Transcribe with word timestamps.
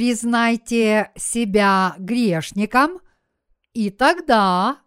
признайте 0.00 1.12
себя 1.14 1.94
грешником, 1.98 3.02
и 3.74 3.90
тогда 3.90 4.82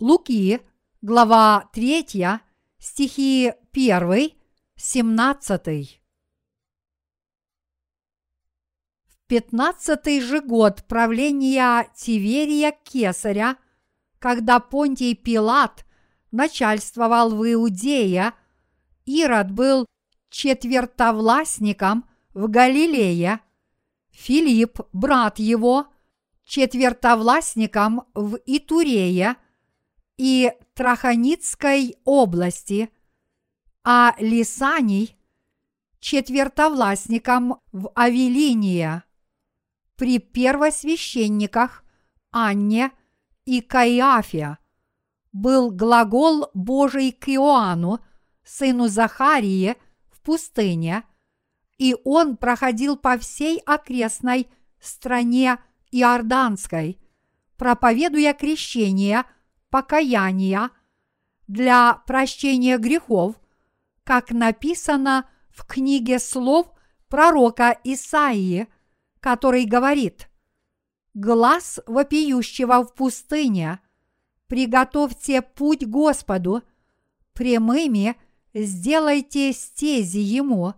Луки, 0.00 0.60
глава 1.00 1.70
3, 1.72 2.40
стихи 2.80 3.52
1, 3.72 4.32
17. 4.74 6.02
В 9.06 9.16
пятнадцатый 9.28 10.20
же 10.20 10.40
год 10.40 10.82
правления 10.88 11.88
Тиверия 11.94 12.72
Кесаря, 12.82 13.58
когда 14.18 14.58
Понтий 14.58 15.14
Пилат 15.14 15.86
начальствовал 16.32 17.30
в 17.36 17.48
Иудее, 17.48 18.32
Ирод 19.04 19.52
был 19.52 19.86
четвертовластником 20.30 22.08
в 22.32 22.48
Галилее, 22.48 23.40
Филипп, 24.10 24.80
брат 24.92 25.38
его, 25.38 25.88
четвертовластником 26.44 28.04
в 28.14 28.38
Итурее 28.46 29.36
и 30.16 30.52
Траханицкой 30.74 31.96
области, 32.04 32.90
а 33.84 34.14
Лисаний– 34.18 35.16
четвертовластником 36.00 37.60
в 37.72 37.90
Авелиния. 37.94 39.04
При 39.96 40.18
первосвященниках 40.18 41.84
Анне 42.30 42.90
и 43.44 43.60
Каиафе 43.60 44.56
был 45.32 45.70
глагол 45.70 46.48
Божий 46.54 47.12
к 47.12 47.28
Иоанну, 47.28 48.00
сыну 48.44 48.88
Захарии– 48.88 49.76
в 50.20 50.22
пустыне, 50.22 51.04
и 51.78 51.96
он 52.04 52.36
проходил 52.36 52.96
по 52.96 53.18
всей 53.18 53.58
окрестной 53.60 54.48
стране 54.80 55.58
Иорданской, 55.90 57.00
проповедуя 57.56 58.34
крещение, 58.34 59.24
покаяние 59.70 60.70
для 61.48 61.94
прощения 62.06 62.76
грехов, 62.78 63.36
как 64.04 64.30
написано 64.30 65.28
в 65.48 65.66
книге 65.66 66.18
слов 66.18 66.70
пророка 67.08 67.78
Исаии, 67.82 68.68
который 69.20 69.64
говорит 69.64 70.28
«Глаз 71.14 71.80
вопиющего 71.86 72.84
в 72.84 72.94
пустыне, 72.94 73.80
приготовьте 74.48 75.42
путь 75.42 75.86
Господу, 75.86 76.62
прямыми– 77.32 78.16
сделайте 78.54 79.52
стези 79.52 80.18
ему, 80.18 80.74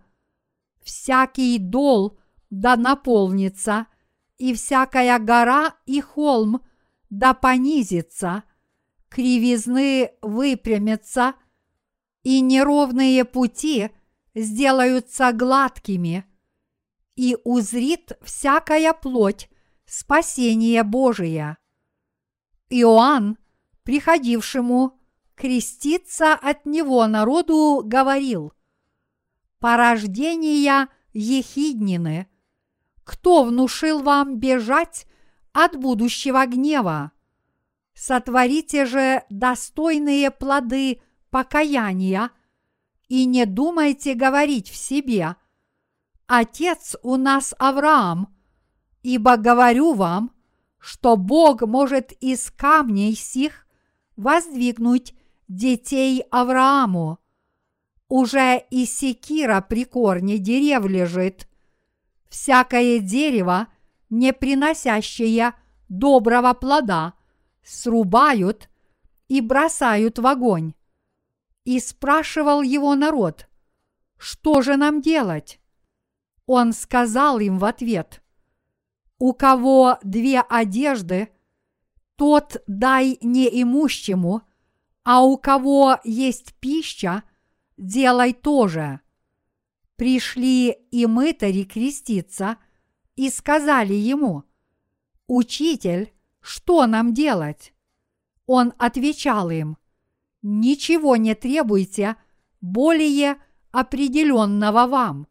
всякий 0.83 1.59
дол 1.59 2.19
да 2.51 2.77
наполнится, 2.77 3.87
и 4.39 4.55
всякая 4.55 5.19
гора 5.19 5.75
и 5.87 6.01
холм 6.01 6.63
да 7.11 7.35
понизится, 7.35 8.45
кривизны 9.09 10.13
выпрямятся, 10.21 11.35
и 12.23 12.41
неровные 12.41 13.25
пути 13.25 13.91
сделаются 14.35 15.33
гладкими, 15.33 16.25
и 17.15 17.37
узрит 17.45 18.13
всякая 18.23 18.93
плоть 18.93 19.49
спасение 19.87 20.83
Божие. 20.83 21.59
Иоанн, 22.71 23.37
приходившему 23.83 24.99
креститься 25.35 26.35
от 26.35 26.67
него 26.67 27.07
народу 27.07 27.83
говорил, 27.85 28.53
«Порождения 29.59 30.89
ехиднины, 31.13 32.27
кто 33.05 33.45
внушил 33.45 34.03
вам 34.03 34.39
бежать 34.39 35.07
от 35.53 35.77
будущего 35.77 36.47
гнева? 36.47 37.13
Сотворите 37.95 38.87
же 38.87 39.23
достойные 39.29 40.31
плоды 40.31 41.01
покаяния 41.31 42.31
и 43.09 43.27
не 43.27 43.45
думайте 43.45 44.15
говорить 44.15 44.71
в 44.71 44.77
себе, 44.77 45.37
Отец 46.27 46.97
у 47.03 47.17
нас 47.17 47.55
Авраам, 47.59 48.35
ибо 49.03 49.37
говорю 49.37 49.93
вам, 49.93 50.33
что 50.79 51.17
Бог 51.17 51.61
может 51.61 52.13
из 52.23 52.51
камней 52.51 53.15
сих 53.15 53.67
воздвигнуть 54.17 55.15
детей 55.49 56.25
Аврааму. 56.31 57.19
Уже 58.09 58.63
и 58.71 58.85
секира 58.85 59.61
при 59.61 59.85
корне 59.85 60.39
дерев 60.39 60.85
лежит. 60.87 61.49
Всякое 62.29 62.99
дерево, 62.99 63.69
не 64.11 64.33
приносящее 64.33 65.55
доброго 65.89 66.53
плода, 66.53 67.15
срубают 67.63 68.69
и 69.29 69.41
бросают 69.41 70.19
в 70.19 70.27
огонь. 70.27 70.75
И 71.65 71.79
спрашивал 71.81 72.63
его 72.63 72.95
народ, 72.95 73.49
что 74.19 74.63
же 74.63 74.77
нам 74.77 75.01
делать? 75.01 75.61
Он 76.47 76.73
сказал 76.73 77.39
им 77.39 77.59
в 77.59 77.65
ответ, 77.65 78.23
у 79.19 79.33
кого 79.33 79.99
две 80.03 80.41
одежды, 80.41 81.29
тот 82.17 82.63
дай 82.67 83.19
неимущему– 83.23 84.43
а 85.05 85.25
у 85.25 85.37
кого 85.37 85.99
есть 86.05 86.55
пища, 86.55 87.25
делай 87.77 88.33
тоже. 88.33 89.01
Пришли 89.97 90.71
и 90.91 91.07
мытари 91.07 91.65
креститься 91.65 92.57
и 93.17 93.31
сказали 93.31 93.95
ему, 93.95 94.45
«Учитель, 95.27 96.13
что 96.41 96.87
нам 96.87 97.15
делать?» 97.15 97.73
Он 98.47 98.73
отвечал 98.79 99.51
им, 99.51 99.77
«Ничего 100.43 101.17
не 101.17 101.35
требуйте 101.35 102.17
более 102.61 103.37
определенного 103.71 104.87
вам». 104.87 105.29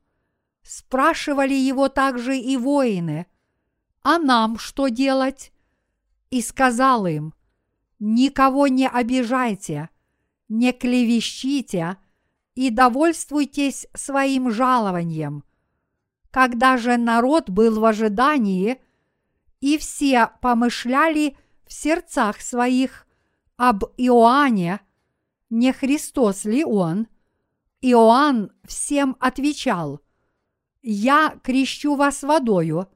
Спрашивали 0.64 1.54
его 1.54 1.90
также 1.90 2.38
и 2.38 2.56
воины, 2.56 3.26
«А 4.04 4.20
нам 4.20 4.58
что 4.58 4.88
делать?» 4.88 5.52
И 6.30 6.42
сказал 6.42 7.08
им, 7.08 7.34
никого 8.02 8.68
не 8.68 8.90
обижайте, 8.90 9.90
не 10.50 10.74
клевещите 10.74 11.98
и 12.56 12.70
довольствуйтесь 12.70 13.88
своим 13.94 14.52
жалованием. 14.52 15.46
Когда 16.32 16.78
же 16.78 16.98
народ 16.98 17.50
был 17.50 17.80
в 17.80 17.86
ожидании, 17.86 18.82
и 19.62 19.78
все 19.78 20.32
помышляли 20.42 21.38
в 21.66 21.72
сердцах 21.72 22.42
своих 22.42 23.06
об 23.56 23.84
Иоанне, 23.98 24.82
не 25.52 25.72
Христос 25.72 26.44
ли 26.46 26.66
он, 26.66 27.08
Иоанн 27.82 28.52
всем 28.64 29.16
отвечал, 29.20 30.02
«Я 30.82 31.40
крещу 31.44 31.96
вас 31.96 32.24
водою, 32.24 32.88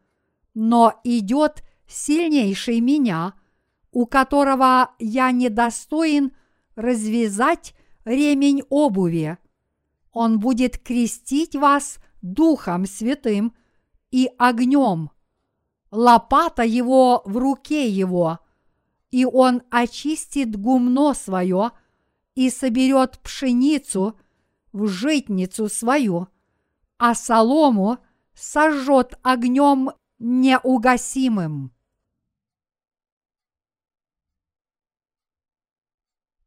но 0.56 1.00
идет 1.04 1.64
сильнейший 1.86 2.80
меня– 2.80 3.36
у 3.95 4.06
которого 4.07 4.91
я 5.00 5.31
недостоин 5.31 6.33
развязать 6.75 7.73
ремень 8.03 8.61
обуви. 8.67 9.38
Он 10.11 10.38
будет 10.38 10.78
крестить 10.78 11.56
вас 11.56 12.00
Духом 12.22 12.88
Святым 12.88 13.56
и 14.12 14.30
огнем. 14.38 15.12
Лопата 15.92 16.63
его 16.63 17.21
в 17.24 17.38
руке 17.38 17.88
его, 17.88 18.39
и 19.12 19.24
он 19.24 19.62
очистит 19.71 20.57
гумно 20.57 21.13
свое 21.13 21.71
и 22.36 22.50
соберет 22.50 23.19
пшеницу 23.19 24.19
в 24.74 24.88
житницу 24.88 25.69
свою, 25.69 26.27
а 26.98 27.15
солому 27.15 28.00
сожжет 28.33 29.18
огнем 29.24 29.91
неугасимым. 30.19 31.75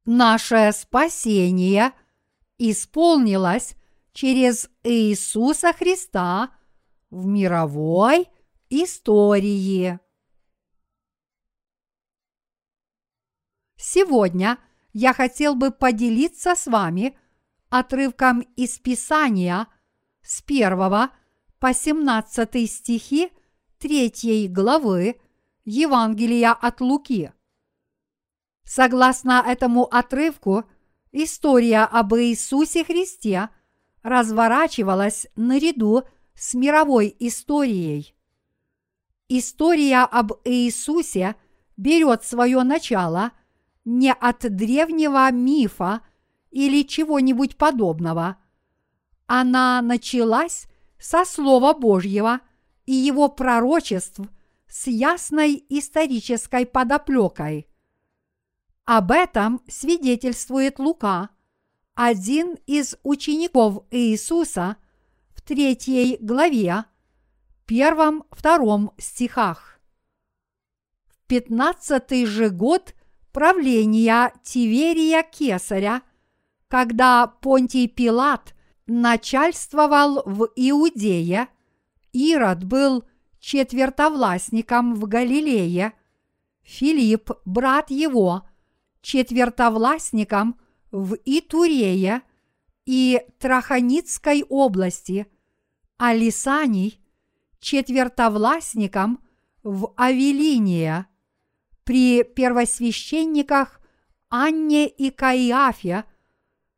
Наше 0.09 0.73
спасение 0.73 1.93
исполнилось 2.57 3.77
через 4.13 4.71
Иисуса 4.83 5.75
Христа 5.75 6.51
в 7.11 7.27
мировой 7.27 8.27
истории. 8.71 10.01
Сегодня 13.77 14.59
я 14.95 15.13
хотел 15.13 15.55
бы 15.55 15.71
поделиться 15.71 16.55
с 16.55 16.67
вами 16.67 17.17
отрывком 17.69 18.41
из 18.57 18.79
Писания 18.79 19.69
с 20.23 20.43
1 20.43 21.11
по 21.59 21.75
17 21.75 22.71
стихи 22.71 23.31
3 23.79 24.49
главы 24.49 25.21
Евангелия 25.67 26.53
от 26.53 26.81
Луки– 26.81 27.31
Согласно 28.69 29.43
этому 29.47 29.85
отрывку, 29.85 30.65
история 31.11 31.85
об 31.85 32.15
Иисусе 32.17 32.85
Христе 32.85 33.49
разворачивалась 34.03 35.27
наряду 35.37 36.03
с 36.35 36.53
мировой 36.53 37.17
историей. 37.19 38.15
История 39.27 40.01
об 40.01 40.33
Иисусе 40.45 41.37
берет 41.79 42.25
свое 42.25 42.63
начало 42.63 43.33
не 43.87 44.13
от 44.13 44.41
древнего 44.41 45.33
мифа 45.33 46.03
или 46.51 46.83
чего-нибудь 46.83 47.57
подобного. 47.57 48.37
Она 49.27 49.81
началась 49.81 50.67
со 50.99 51.25
Слова 51.25 51.73
Божьего 51.73 52.41
и 52.85 52.93
его 52.93 53.31
пророчеств 53.31 54.21
с 54.69 54.89
ясной 54.89 55.65
исторической 55.71 56.67
подоплекой. 56.67 57.68
Об 58.91 59.11
этом 59.11 59.61
свидетельствует 59.69 60.79
Лука, 60.79 61.29
один 61.95 62.57
из 62.65 62.97
учеников 63.03 63.85
Иисуса 63.91 64.79
в 65.35 65.43
третьей 65.43 66.17
главе, 66.23 66.87
первом-втором 67.67 68.93
стихах. 68.97 69.79
В 71.07 71.19
пятнадцатый 71.27 72.25
же 72.25 72.49
год 72.49 72.95
правления 73.31 74.33
Тиверия 74.43 75.23
Кесаря, 75.23 76.01
когда 76.69 77.27
Понтий 77.27 77.89
Пилат 77.89 78.55
начальствовал 78.87 80.23
в 80.25 80.49
Иудее, 80.57 81.49
Ирод 82.15 82.65
был 82.65 83.05
четвертовластником 83.39 84.95
в 84.95 85.07
Галилее, 85.07 85.93
Филипп, 86.63 87.33
брат 87.45 87.91
его, 87.91 88.48
четвертовластником 89.01 90.59
в 90.91 91.17
Итурее 91.25 92.23
и 92.87 93.23
Траханицкой 93.39 94.45
области, 94.49 95.27
а 95.97 96.15
Лисаний– 96.15 97.01
четвертовластником 97.61 99.23
в 99.63 99.93
Авелиния. 99.97 101.07
При 101.85 102.23
первосвященниках 102.23 103.81
Анне 104.29 104.89
и 104.89 105.11
Каиафе 105.11 106.05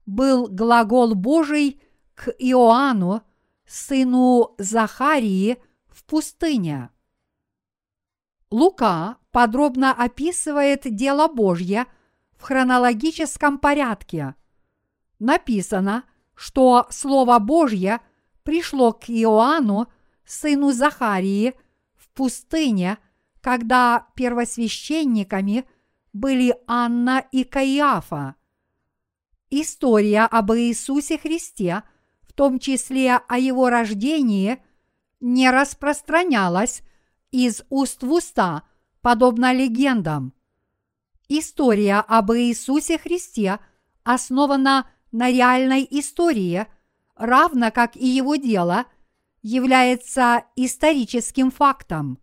был 0.06 0.48
глагол 0.48 1.14
Божий 1.14 1.80
к 2.14 2.30
Иоанну, 2.38 3.22
сыну 3.66 4.54
Захарии, 4.58 5.58
в 5.88 6.04
пустыне. 6.04 6.90
Лука 8.50 9.18
подробно 9.30 9.92
описывает 9.92 10.82
дело 10.84 11.28
Божье 11.28 11.86
в 12.40 12.42
хронологическом 12.42 13.58
порядке. 13.58 14.34
Написано, 15.18 16.04
что 16.34 16.86
Слово 16.90 17.38
Божье 17.38 18.00
пришло 18.44 18.92
к 18.92 19.10
Иоанну, 19.10 19.88
сыну 20.24 20.72
Захарии, 20.72 21.54
в 21.94 22.08
пустыне, 22.08 22.96
когда 23.42 24.06
первосвященниками 24.14 25.66
были 26.14 26.56
Анна 26.66 27.22
и 27.30 27.44
Каиафа. 27.44 28.36
История 29.50 30.22
об 30.22 30.52
Иисусе 30.52 31.18
Христе, 31.18 31.82
в 32.22 32.32
том 32.32 32.58
числе 32.58 33.16
о 33.16 33.36
его 33.36 33.68
рождении, 33.68 34.62
не 35.20 35.50
распространялась 35.50 36.82
из 37.30 37.62
уст 37.68 38.02
в 38.02 38.10
уста, 38.10 38.62
подобно 39.02 39.52
легендам. 39.52 40.32
История 41.32 42.00
об 42.08 42.32
Иисусе 42.32 42.98
Христе 42.98 43.60
основана 44.02 44.90
на 45.12 45.30
реальной 45.30 45.86
истории, 45.88 46.66
равно 47.14 47.70
как 47.70 47.94
и 47.94 48.04
его 48.04 48.34
дело 48.34 48.86
является 49.40 50.42
историческим 50.56 51.52
фактом. 51.52 52.18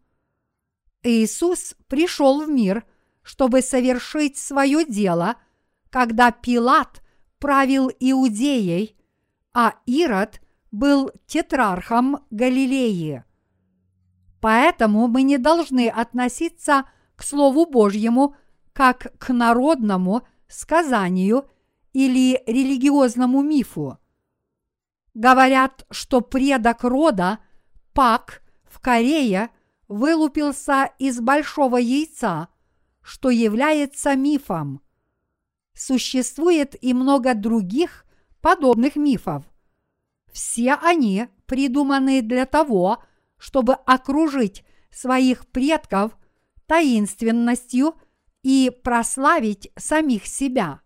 Иисус 1.04 1.76
пришел 1.88 2.44
в 2.44 2.50
мир, 2.50 2.84
чтобы 3.24 3.62
совершить 3.62 4.36
свое 4.36 4.84
дело, 4.84 5.38
когда 5.90 6.32
Пилат 6.32 7.02
правил 7.40 7.90
Иудеей, 8.02 8.98
а 9.54 9.76
Ирод 9.86 10.42
был 10.72 11.12
тетрархом 11.28 12.26
Галилеи. 12.30 13.24
Поэтому 14.42 15.08
мы 15.08 15.22
не 15.22 15.38
должны 15.38 15.88
относиться 15.88 16.84
к 17.16 17.24
Слову 17.24 17.66
Божьему 17.66 18.36
как 18.78 19.18
к 19.18 19.34
народному 19.34 20.22
сказанию 20.48 21.50
или 21.94 22.44
религиозному 22.46 23.42
мифу. 23.42 23.98
Говорят, 25.16 25.88
что 25.90 26.22
предок 26.22 26.84
рода 26.84 27.40
Пак 27.94 28.44
в 28.66 28.80
Корее 28.80 29.50
вылупился 29.88 30.92
из 31.00 31.20
большого 31.20 31.78
яйца, 31.78 32.50
что 33.02 33.32
является 33.32 34.16
мифом. 34.16 34.84
Существует 35.74 36.76
и 36.80 36.94
много 36.94 37.34
других 37.34 38.06
подобных 38.42 38.96
мифов. 38.96 39.44
Все 40.32 40.76
они 40.76 41.30
придуманы 41.48 42.22
для 42.22 42.46
того, 42.46 43.04
чтобы 43.40 43.74
окружить 43.74 44.64
своих 44.92 45.48
предков 45.48 46.16
таинственностью 46.68 47.96
и 48.48 48.70
прославить 48.70 49.74
самих 49.76 50.26
себя. 50.26 50.80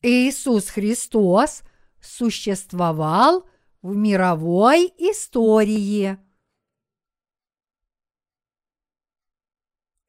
Иисус 0.00 0.68
Христос 0.70 1.62
существовал 2.00 3.48
в 3.80 3.94
мировой 3.94 4.92
истории. 4.98 6.18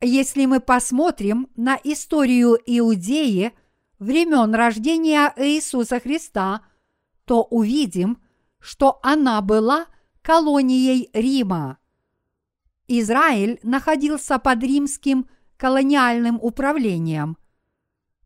Если 0.02 0.48
мы 0.48 0.60
посмотрим 0.60 1.52
на 1.56 1.80
историю 1.84 2.58
Иудеи 2.66 3.54
времен 4.00 4.56
рождения 4.56 5.32
Иисуса 5.38 6.00
Христа– 6.00 6.66
то 7.26 7.44
увидим, 7.44 8.22
что 8.60 9.00
она 9.02 9.42
была 9.42 9.88
колонией 10.22 11.10
Рима. 11.14 11.78
Израиль 12.88 13.60
находился 13.64 14.40
под 14.40 14.64
римским 14.64 15.28
колониальным 15.58 16.40
управлением. 16.42 17.38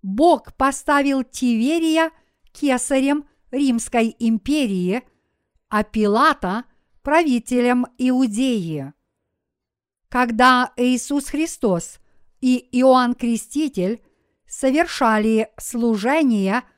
Бог 0.02 0.54
поставил 0.56 1.24
Тиверия 1.24 2.12
кесарем 2.52 3.26
Римской 3.52 4.16
империи, 4.20 5.04
а 5.70 5.84
Пилата– 5.84 6.66
правителем 7.02 7.86
Иудеи. 7.98 8.94
Когда 10.10 10.74
Иисус 10.76 11.28
Христос 11.30 12.00
и 12.42 12.58
Иоанн 12.72 13.14
Креститель 13.14 14.02
совершали 14.48 15.50
служение– 15.58 16.64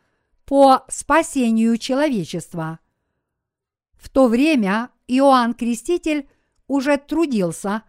по 0.49 0.83
спасению 0.87 1.77
человечества. 1.77 2.79
В 3.93 4.09
то 4.09 4.27
время 4.27 4.89
Иоанн 5.05 5.53
Креститель 5.53 6.27
уже 6.69 6.97
трудился, 6.97 7.83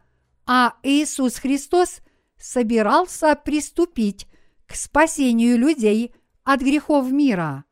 а 0.46 0.74
Иисус 0.82 1.36
Христос 1.36 2.00
собирался 2.36 3.36
приступить 3.36 4.26
к 4.66 4.74
спасению 4.74 5.56
людей 5.58 6.14
от 6.42 6.62
грехов 6.62 7.12
мира. 7.12 7.64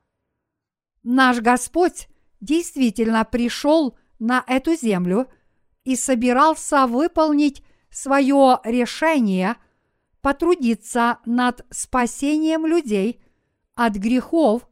Наш 1.03 1.41
Господь 1.41 2.09
действительно 2.41 3.25
пришел 3.25 3.99
на 4.21 4.45
эту 4.47 4.77
землю 4.77 5.29
и 5.85 5.97
собирался 5.97 6.87
выполнить 6.87 7.65
свое 7.91 8.61
решение 8.65 9.57
потрудиться 10.21 11.19
над 11.25 11.65
спасением 11.71 12.67
людей 12.67 13.23
от 13.75 13.95
грехов 13.95 14.69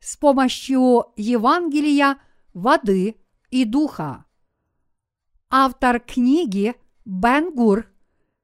с 0.00 0.16
помощью 0.16 1.04
Евангелия, 1.16 2.18
воды 2.54 3.16
и 3.50 3.64
духа. 3.64 4.25
Автор 5.50 6.00
книги 6.00 6.74
Бенгур 7.04 7.86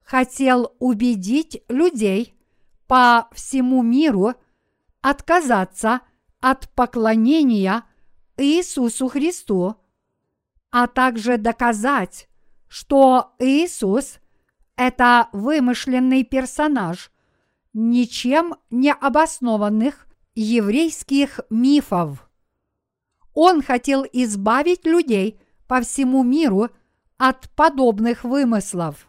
хотел 0.04 0.76
убедить 0.78 1.62
людей 1.68 2.34
по 2.86 3.28
всему 3.32 3.82
миру 3.82 4.34
отказаться 5.00 6.02
от 6.40 6.68
поклонения 6.70 7.84
Иисусу 8.36 9.08
Христу, 9.08 9.74
а 10.70 10.86
также 10.86 11.38
доказать, 11.38 12.28
что 12.68 13.34
Иисус– 13.40 14.18
это 14.76 15.28
вымышленный 15.32 16.22
персонаж 16.22 17.10
ничем 17.72 18.54
не 18.70 18.92
обоснованных 18.92 20.06
еврейских 20.34 21.40
мифов. 21.50 22.30
Он 23.34 23.60
хотел 23.60 24.04
избавить 24.12 24.86
людей 24.86 25.40
по 25.66 25.80
всему 25.80 26.22
миру 26.22 26.70
от 27.22 27.48
подобных 27.50 28.24
вымыслов. 28.24 29.06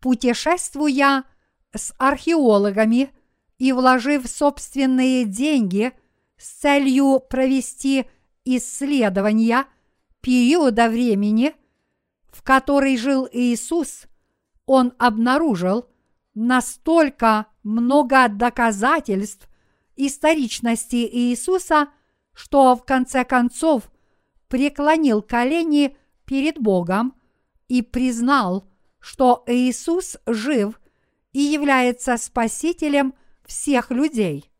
Путешествуя 0.00 1.24
с 1.74 1.92
археологами 1.98 3.10
и 3.58 3.72
вложив 3.72 4.26
собственные 4.26 5.26
деньги 5.26 5.92
с 6.38 6.48
целью 6.60 7.20
провести 7.20 8.06
исследования 8.46 9.66
периода 10.22 10.88
времени, 10.88 11.54
в 12.32 12.42
который 12.42 12.96
жил 12.96 13.28
Иисус, 13.30 14.06
он 14.64 14.94
обнаружил 14.96 15.90
настолько 16.34 17.44
много 17.62 18.28
доказательств 18.28 19.50
историчности 19.96 21.06
Иисуса, 21.06 21.88
что 22.32 22.74
в 22.74 22.86
конце 22.86 23.22
концов 23.26 23.90
преклонил 24.48 25.20
колени 25.20 25.94
перед 26.26 26.58
Богом 26.60 27.14
и 27.68 27.82
признал, 27.82 28.68
что 28.98 29.44
Иисус 29.46 30.18
жив 30.26 30.80
и 31.32 31.40
является 31.40 32.16
Спасителем 32.16 33.14
всех 33.44 33.90
людей. 33.90 34.50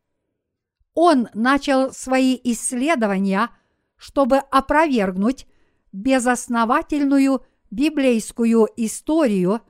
Он 0.95 1.29
начал 1.35 1.93
свои 1.93 2.39
исследования, 2.45 3.51
чтобы 3.97 4.39
опровергнуть 4.39 5.47
безосновательную 5.93 7.45
библейскую 7.71 8.69
историю, 8.77 9.61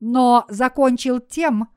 но 0.00 0.46
закончил 0.48 1.20
тем, 1.20 1.68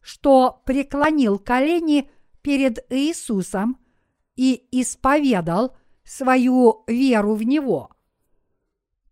что 0.00 0.62
преклонил 0.64 1.38
колени 1.38 2.10
перед 2.42 2.84
Иисусом 2.90 3.78
и 4.36 4.66
исповедал 4.70 5.76
свою 6.04 6.84
веру 6.86 7.34
в 7.34 7.42
Него. 7.42 7.90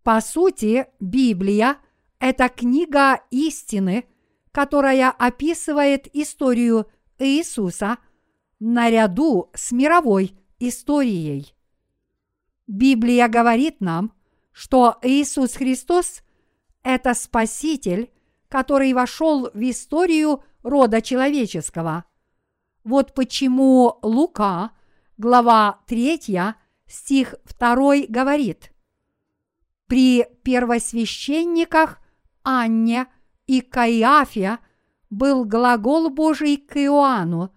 По 0.09 0.21
сути, 0.21 0.87
Библия– 0.99 1.77
это 2.19 2.49
книга 2.49 3.21
истины, 3.29 4.05
которая 4.51 5.11
описывает 5.11 6.07
историю 6.15 6.87
Иисуса 7.19 7.99
наряду 8.59 9.51
с 9.53 9.71
мировой 9.71 10.35
историей. 10.57 11.53
Библия 12.65 13.27
говорит 13.27 13.81
нам, 13.81 14.11
что 14.51 14.97
Иисус 15.03 15.53
Христос– 15.53 16.23
это 16.83 17.13
Спаситель, 17.13 18.11
который 18.47 18.93
вошел 18.93 19.51
в 19.53 19.61
историю 19.61 20.43
рода 20.63 21.03
человеческого. 21.03 22.05
Вот 22.83 23.13
почему 23.13 23.99
Лука, 24.01 24.71
глава 25.19 25.81
3, 25.85 26.55
стих 26.87 27.35
2 27.59 28.07
говорит 28.09 28.71
«При 29.89 30.23
первосвященниках 30.43 31.99
Анне 32.43 33.07
и 33.47 33.61
Каиафе 33.61 34.59
был 35.09 35.45
глагол 35.45 36.11
Божий 36.11 36.57
к 36.57 36.77
Иоанну, 36.77 37.51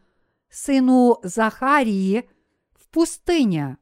сыну 0.49 1.19
Захарии, 1.23 2.27
в 2.73 2.89
пустыне. 2.89 3.77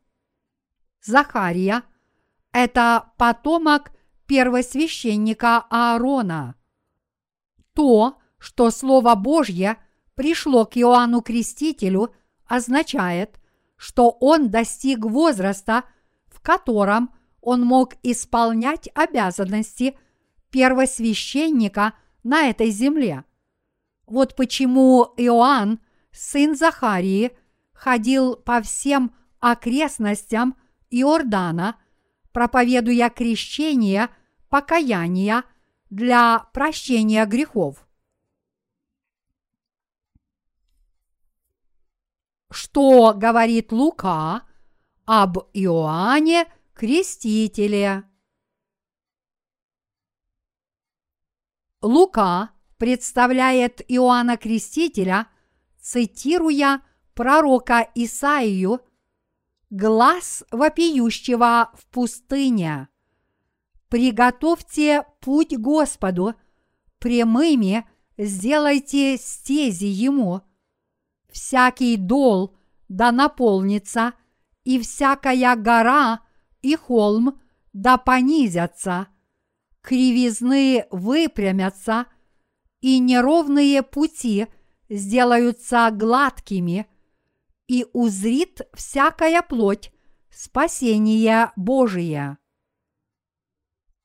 Захария– 1.00 1.84
это 2.52 3.12
потомок 3.18 3.92
первосвященника 4.26 5.64
Аарона. 5.70 6.56
То, 7.72 8.18
что 8.38 8.72
Слово 8.72 9.14
Божье 9.14 9.76
пришло 10.16 10.66
к 10.66 10.76
Иоанну 10.76 11.22
Крестителю, 11.22 12.12
означает, 12.46 13.40
что 13.76 14.10
он 14.10 14.50
достиг 14.50 15.04
возраста, 15.04 15.84
в 16.26 16.40
котором 16.40 17.14
он 17.40 17.62
мог 17.62 17.94
исполнять 18.02 18.88
обязанности 18.94 19.96
первосвященника 20.50 21.94
на 22.22 22.48
этой 22.48 22.70
земле. 22.70 23.24
Вот 24.06 24.34
почему 24.34 25.14
Иоанн, 25.16 25.80
сын 26.12 26.56
Захарии, 26.56 27.36
ходил 27.72 28.36
по 28.36 28.60
всем 28.60 29.14
окрестностям 29.38 30.56
Иордана, 30.90 31.76
проповедуя 32.32 33.08
крещение, 33.10 34.08
покаяние 34.48 35.44
для 35.88 36.40
прощения 36.52 37.24
грехов. 37.26 37.86
Что 42.50 43.14
говорит 43.14 43.70
Лука 43.70 44.42
об 45.06 45.38
Иоанне 45.52 46.46
Крестителе? 46.80 48.04
Лука 51.82 52.52
представляет 52.78 53.82
Иоанна 53.86 54.38
Крестителя, 54.38 55.26
цитируя 55.78 56.80
пророка 57.12 57.86
Исаию, 57.94 58.80
глаз 59.68 60.42
вопиющего 60.50 61.70
в 61.74 61.84
пустыне. 61.88 62.88
Приготовьте 63.90 65.04
путь 65.20 65.54
Господу, 65.58 66.32
прямыми 66.98 67.86
сделайте 68.16 69.18
стези 69.18 69.84
Ему. 69.84 70.40
Всякий 71.30 71.98
дол 71.98 72.56
да 72.88 73.12
наполнится, 73.12 74.14
и 74.64 74.80
всякая 74.80 75.56
гора 75.56 76.20
и 76.62 76.76
холм 76.76 77.40
да 77.72 77.98
понизятся, 77.98 79.08
кривизны 79.80 80.86
выпрямятся, 80.90 82.06
и 82.80 82.98
неровные 82.98 83.82
пути 83.82 84.46
сделаются 84.88 85.90
гладкими, 85.92 86.86
и 87.68 87.86
узрит 87.92 88.62
всякая 88.74 89.42
плоть 89.42 89.92
спасение 90.30 91.52
Божие. 91.56 92.38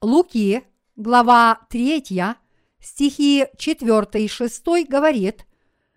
Луки, 0.01 0.63
глава 0.95 1.61
3, 1.69 2.35
стихи 2.79 3.47
4 3.57 4.23
и 4.23 4.27
6 4.27 4.63
говорит, 4.87 5.47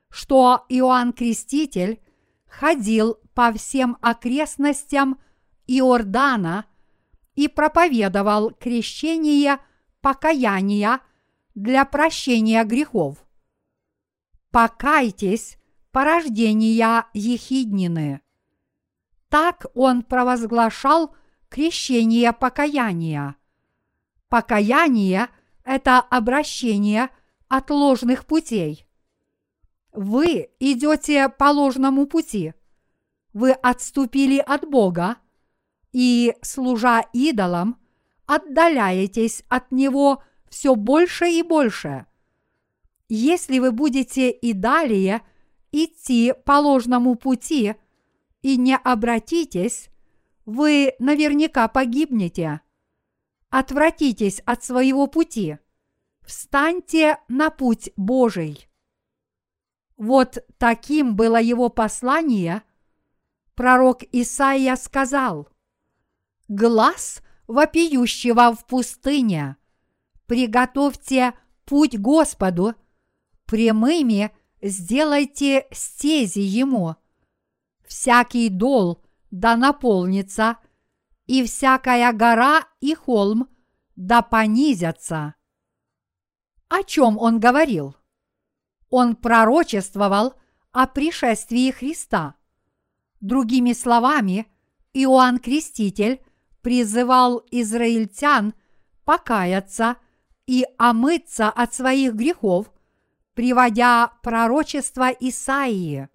что 0.09 0.65
Иоанн 0.71 1.13
Креститель 1.13 2.01
ходил 2.47 3.19
по 3.35 3.53
всем 3.53 3.99
окрестностям 4.01 5.21
Иордана 5.69 6.65
и 7.35 7.47
проповедовал 7.47 8.51
крещение 8.51 9.59
покаяния 10.01 11.01
для 11.55 11.85
прощения 11.85 12.65
грехов. 12.65 13.25
Покайтесь, 14.51 15.59
порождения 15.93 17.07
Ехиднины. 17.13 18.23
Так 19.29 19.67
он 19.75 20.03
провозглашал 20.03 21.15
крещение 21.51 22.33
покаяния. 22.33 23.37
Покаяние– 24.29 25.29
это 25.65 25.99
обращение 25.99 27.11
от 27.49 27.71
ложных 27.71 28.27
путей. 28.27 28.87
Вы 29.93 30.49
идете 30.61 31.29
по 31.29 31.51
ложному 31.51 32.07
пути. 32.07 32.55
Вы 33.33 33.53
отступили 33.53 34.39
от 34.39 34.69
Бога 34.69 35.17
и, 35.93 36.35
служа 36.43 37.05
идолам, 37.13 37.79
отдаляетесь 38.27 39.43
от 39.49 39.73
Него 39.73 40.23
все 40.49 40.75
больше 40.75 41.29
и 41.29 41.43
больше. 41.43 42.07
Если 43.09 43.59
вы 43.59 43.73
будете 43.73 44.31
и 44.31 44.53
далее 44.53 45.23
идти 45.73 46.35
по 46.45 46.59
ложному 46.59 47.15
пути 47.15 47.75
и 48.43 48.57
не 48.57 48.77
обратитесь, 48.77 49.89
вы 50.45 50.95
наверняка 50.99 51.69
погибнете– 51.69 52.61
Отвратитесь 53.51 54.41
от 54.41 54.63
своего 54.63 55.07
пути. 55.07 55.59
Встаньте 56.23 57.19
на 57.29 57.51
путь 57.51 57.91
Божий. 57.97 58.69
Вот 59.97 60.39
таким 60.59 61.17
было 61.17 61.41
его 61.41 61.71
послание. 61.71 62.63
Пророк 63.55 64.03
Исаия 64.13 64.77
сказал, 64.77 65.49
«Глаз 66.49 67.23
вопиющего 67.47 68.55
в 68.55 68.67
пустыне, 68.67 69.57
приготовьте 70.27 71.35
путь 71.65 71.99
Господу, 71.99 72.75
прямыми 73.47 74.33
сделайте 74.61 75.67
стези 75.71 76.41
Ему. 76.41 76.97
Всякий 77.87 78.49
дол 78.49 79.03
да 79.31 79.57
наполнится– 79.57 80.59
и 81.29 81.45
всякая 81.45 82.13
гора 82.13 82.67
и 82.81 82.95
холм 82.95 83.49
да 83.95 84.23
понизятся. 84.23 85.35
О 86.69 86.83
чем 86.83 87.19
он 87.19 87.39
говорил? 87.39 87.97
Он 88.91 89.15
пророчествовал 89.15 90.35
о 90.73 90.87
пришествии 90.87 91.71
Христа. 91.71 92.35
Другими 93.21 93.75
словами, 93.75 94.47
Иоанн 94.95 95.39
Креститель 95.39 96.23
призывал 96.63 97.43
израильтян 97.51 98.55
покаяться 99.05 99.97
и 100.47 100.67
омыться 100.77 101.49
от 101.49 101.75
своих 101.75 102.15
грехов 102.15 102.71
приводя 103.39 104.11
пророчество 104.25 105.11
Исаии. 105.11 106.09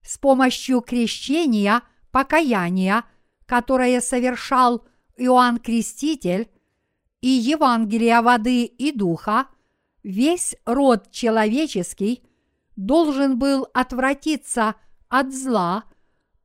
С 0.00 0.16
помощью 0.16 0.80
крещения, 0.80 1.82
покаяния, 2.12 3.02
которое 3.46 4.00
совершал 4.00 4.86
Иоанн 5.16 5.58
Креститель, 5.58 6.48
и 7.20 7.26
Евангелия 7.26 8.22
воды 8.22 8.62
и 8.64 8.92
духа, 8.92 9.48
весь 10.04 10.54
род 10.64 11.10
человеческий 11.10 12.22
должен 12.76 13.36
был 13.36 13.66
отвратиться 13.74 14.76
от 15.08 15.34
зла 15.34 15.82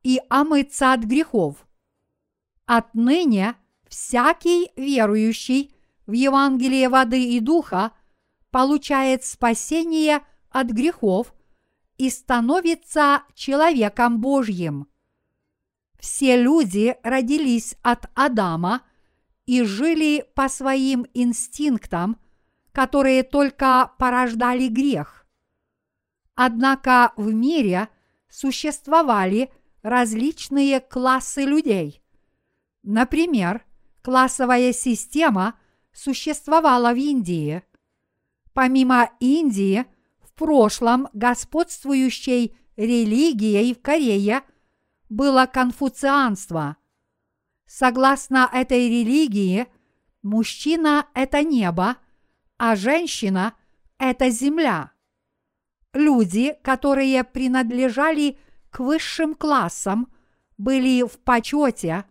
и 0.02 0.20
омыться 0.30 0.94
от 0.94 1.02
грехов. 1.02 1.58
Отныне 2.65 3.55
всякий 3.88 4.72
верующий 4.75 5.75
в 6.07 6.13
Евангелие 6.13 6.89
воды 6.89 7.36
и 7.36 7.39
духа 7.39 7.91
получает 8.51 9.24
спасение 9.24 10.22
от 10.50 10.67
грехов 10.67 11.34
и 11.98 12.10
становится 12.10 13.24
человеком 13.34 14.19
Божьим. 14.19 14.88
Все 16.00 16.41
люди 16.41 16.95
родились 17.03 17.75
от 17.81 18.10
Адама 18.15 18.81
и 19.45 19.63
жили 19.63 20.25
по 20.36 20.50
своим 20.50 21.05
инстинктам, 21.13 22.19
которые 22.72 23.24
только 23.24 23.91
порождали 23.98 24.67
грех. 24.67 25.25
Однако 26.36 27.13
в 27.15 27.34
мире 27.34 27.89
существовали 28.29 29.51
различные 29.81 30.79
классы 30.81 31.43
людей. 31.43 32.05
Например, 32.86 33.65
классовая 34.04 34.72
система 34.72 35.56
существовала 35.92 36.94
в 36.94 36.98
Индии. 36.98 37.63
Помимо 38.54 39.10
Индии, 39.20 39.86
в 40.22 40.32
прошлом 40.36 41.10
господствующей 41.12 42.56
религией 42.77 43.74
в 43.74 43.82
Корее 43.82 44.44
было 45.10 45.48
конфуцианство. 45.48 46.77
Согласно 47.65 48.48
этой 48.54 48.88
религии, 48.88 49.65
мужчина– 50.22 51.08
это 51.15 51.42
небо, 51.42 51.98
а 52.58 52.75
женщина– 52.75 53.56
это 53.98 54.30
земля. 54.30 54.92
Люди, 55.92 56.56
которые 56.62 57.24
принадлежали 57.24 58.38
к 58.70 58.80
высшим 58.80 59.34
классам, 59.34 60.13
были 60.60 61.01
в 61.01 61.18
почете, 61.18 62.06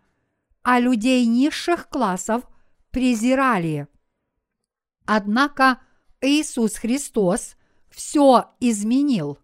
а 0.64 0.80
людей 0.80 1.26
низших 1.26 1.88
классов 1.88 2.42
презирали. 2.90 3.86
Однако 5.04 5.80
Иисус 6.22 6.76
Христос 6.76 7.56
все 7.90 8.50
изменил. 8.60 9.38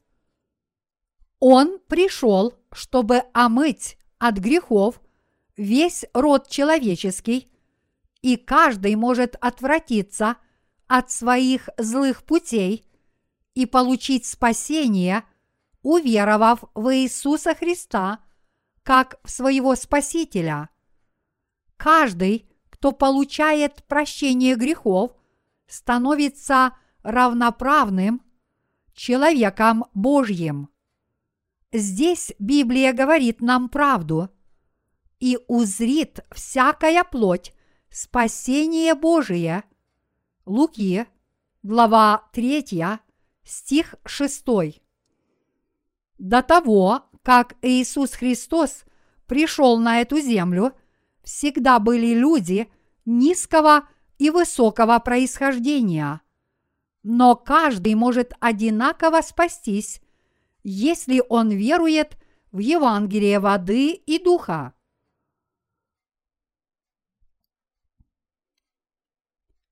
Он 1.38 1.78
пришел, 1.86 2.54
чтобы 2.72 3.24
омыть 3.34 3.98
от 4.18 4.38
грехов 4.38 5.00
весь 5.56 6.04
род 6.14 6.48
человеческий, 6.48 7.52
и 8.22 8.36
каждый 8.36 8.96
может 8.96 9.36
отвратиться 9.40 10.36
от 10.86 11.10
своих 11.10 11.68
злых 11.76 12.24
путей 12.24 12.86
и 13.54 13.66
получить 13.66 14.24
спасение, 14.26 15.24
уверовав 15.82 16.64
в 16.74 16.94
Иисуса 16.96 17.54
Христа 17.54 18.20
как 18.82 19.20
в 19.22 19.30
своего 19.30 19.74
Спасителя. 19.74 20.70
Каждый, 21.80 22.46
кто 22.68 22.92
получает 22.92 23.82
прощение 23.84 24.54
грехов, 24.54 25.12
становится 25.66 26.76
равноправным 27.02 28.20
человеком 28.92 29.86
Божьим. 29.94 30.68
Здесь 31.72 32.34
Библия 32.38 32.92
говорит 32.92 33.40
нам 33.40 33.70
правду. 33.70 34.28
И 35.20 35.38
узрит 35.48 36.20
всякая 36.32 37.02
плоть 37.02 37.54
спасение 37.88 38.94
Божие. 38.94 39.64
Луки, 40.44 41.06
глава 41.62 42.28
3, 42.34 42.98
стих 43.42 43.94
6. 44.04 44.44
До 46.18 46.42
того, 46.42 47.04
как 47.22 47.56
Иисус 47.62 48.12
Христос 48.12 48.84
пришел 49.26 49.78
на 49.78 50.02
эту 50.02 50.20
землю, 50.20 50.74
всегда 51.22 51.78
были 51.78 52.14
люди 52.14 52.70
низкого 53.04 53.88
и 54.18 54.30
высокого 54.30 54.98
происхождения. 54.98 56.20
Но 57.02 57.36
каждый 57.36 57.94
может 57.94 58.34
одинаково 58.40 59.22
спастись, 59.22 60.02
если 60.62 61.22
он 61.28 61.50
верует 61.50 62.18
в 62.52 62.58
Евангелие 62.58 63.38
воды 63.38 63.92
и 63.92 64.22
духа. 64.22 64.74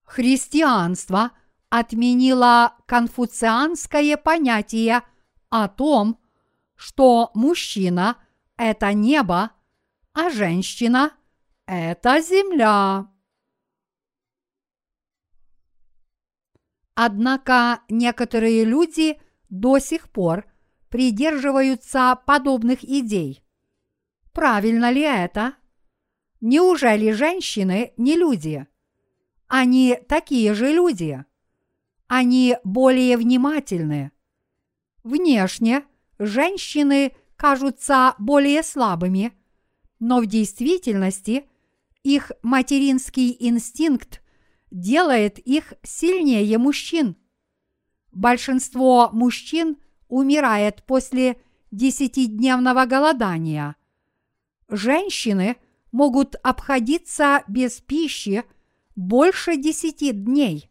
Христианство 0.05 1.33
отменило 1.69 2.75
конфуцианское 2.87 4.17
понятие 4.17 5.03
о 5.51 5.69
том, 5.69 6.19
что 6.75 7.31
мужчина– 7.35 8.17
это 8.57 8.95
небо, 8.95 9.51
а 10.15 10.31
женщина– 10.31 11.13
это 11.69 12.21
земля. 12.21 13.09
Однако 16.95 17.83
некоторые 17.89 18.65
люди 18.65 19.21
до 19.49 19.79
сих 19.79 20.09
пор– 20.11 20.45
придерживаются 20.89 22.19
подобных 22.27 22.83
идей. 22.85 23.43
Правильно 24.33 24.91
ли 24.91 25.03
это? 25.03 25.55
Неужели 26.41 27.11
женщины 27.11 27.93
не 27.97 28.17
люди? 28.17 28.67
Они 29.47 29.99
такие 30.09 30.55
же 30.55 30.73
люди. 30.73 31.25
Они 32.07 32.57
более 32.65 33.17
внимательны. 33.17 34.13
Внешне 35.03 35.85
женщины 36.19 37.15
кажутся 37.37 38.15
более 38.19 38.63
слабыми, 38.63 39.33
но 39.99 40.21
в 40.21 40.27
действительности 40.27 41.49
их 42.17 42.33
материнский 42.43 43.37
инстинкт 43.39 44.23
делает 44.71 45.39
их 45.39 45.75
сильнее 45.83 46.59
мужчин. 46.59 47.17
Большинство 48.13 49.11
мужчин– 49.13 49.77
умирает 50.09 50.83
после 50.85 51.41
десятидневного 51.71 52.87
голодания. 52.87 53.77
Женщины 54.69 55.57
могут 55.93 56.35
обходиться 56.43 57.45
без 57.47 57.81
пищи 57.81 58.45
больше 58.97 59.57
десяти 59.57 60.13
дней, 60.13 60.71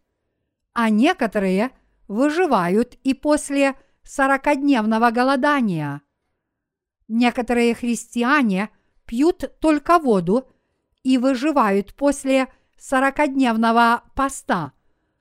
а 0.73 0.89
некоторые 0.89 1.71
выживают 2.07 2.95
и 3.03 3.13
после 3.13 3.75
сорокадневного 4.03 5.11
голодания. 5.11 6.01
Некоторые 7.07 7.73
христиане 7.73 8.69
пьют 9.05 9.59
только 9.59 9.97
воду 9.97 10.47
и 11.07 11.17
выживают 11.17 11.93
после 11.93 12.49
сорокадневного 12.77 14.03
поста, 14.13 14.73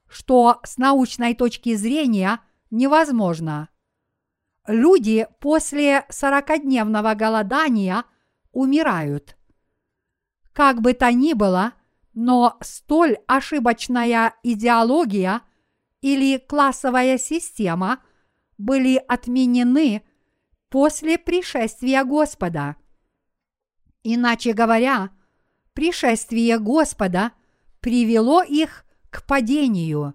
что 0.09 0.59
с 0.65 0.79
научной 0.79 1.33
точки 1.37 1.77
зрения 1.77 2.41
невозможно 2.73 3.69
люди 4.67 5.29
после 5.39 6.05
сорокадневного 6.09 7.15
голодания 7.15 8.03
умирают. 8.51 9.37
Как 10.53 10.81
бы 10.81 10.93
то 10.93 11.13
ни 11.13 11.35
было, 11.35 11.75
но 12.15 12.57
столь 12.63 13.19
ошибочная 13.29 14.35
идеология 14.43 15.43
или 16.01 16.39
классовая 16.39 17.17
система 17.17 18.01
были 18.59 18.97
отменены 19.07 20.03
после 20.69 21.17
пришествия 21.17 22.03
Господа. 22.03 22.75
Иначе 24.03 24.53
говоря, 24.53 25.11
пришествие 25.77 26.59
Господа 26.59 27.31
привело 27.81 28.43
их 28.43 28.85
к 29.11 29.25
падению. 29.25 30.15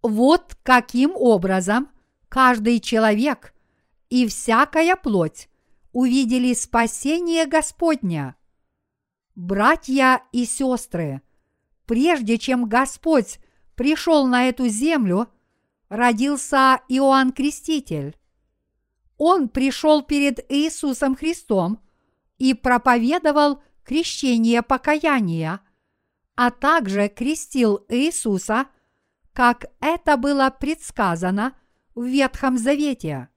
Вот 0.00 0.56
каким 0.62 1.12
образом– 1.14 1.90
каждый 2.30 2.80
человек 2.80 3.52
и 4.08 4.26
всякая 4.26 4.96
плоть 4.96 5.48
увидели 5.92 6.54
спасение 6.54 7.44
Господня. 7.44 8.36
Братья 9.34 10.22
и 10.32 10.46
сестры, 10.46 11.20
прежде 11.84 12.38
чем 12.38 12.66
Господь 12.66 13.38
пришел 13.74 14.26
на 14.26 14.48
эту 14.48 14.68
землю, 14.68 15.28
родился 15.88 16.80
Иоанн 16.88 17.32
Креститель. 17.32 18.16
Он 19.18 19.48
пришел 19.48 20.02
перед 20.02 20.40
Иисусом 20.50 21.16
Христом 21.16 21.80
и 22.38 22.54
проповедовал 22.54 23.62
крещение 23.90 24.62
покаяния, 24.62 25.60
а 26.36 26.50
также 26.50 27.08
крестил 27.08 27.84
Иисуса– 27.88 28.66
как 29.32 29.66
это 29.80 30.16
было 30.16 30.50
предсказано 30.50 31.56
в 31.94 32.04
Ветхом 32.04 32.58
Завете. 32.58 33.28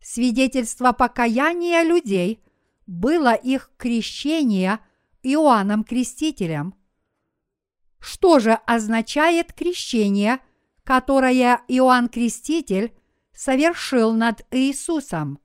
Свидетельство 0.00 0.92
покаяния 0.92 1.82
людей 1.82 2.42
было 2.86 3.34
их 3.34 3.72
крещение 3.76 4.78
Иоанном 5.22 5.84
Крестителем. 5.84 6.74
Что 7.98 8.38
же 8.38 8.52
означает 8.52 9.52
крещение, 9.52 10.40
которое 10.84 11.62
Иоанн 11.68 12.08
Креститель 12.08 12.94
совершил 13.32 14.12
над 14.12 14.46
Иисусом? 14.50 15.38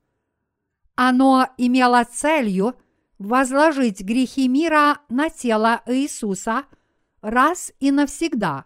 Оно 0.95 1.47
имело 1.57 2.03
целью 2.03 2.75
возложить 3.19 4.01
грехи 4.01 4.47
мира 4.47 4.99
на 5.09 5.29
тело 5.29 5.81
Иисуса 5.85 6.65
раз 7.21 7.71
и 7.79 7.91
навсегда. 7.91 8.65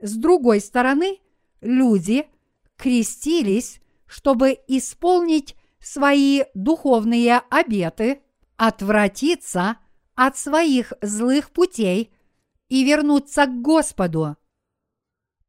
С 0.00 0.14
другой 0.16 0.60
стороны, 0.60 1.18
люди 1.60 2.28
крестились, 2.76 3.80
чтобы 4.06 4.58
исполнить 4.68 5.56
свои 5.80 6.44
духовные 6.54 7.42
обеты, 7.50 8.22
отвратиться 8.56 9.78
от 10.14 10.36
своих 10.38 10.92
злых 11.00 11.50
путей 11.50 12.12
и 12.68 12.84
вернуться 12.84 13.46
к 13.46 13.62
Господу. 13.62 14.36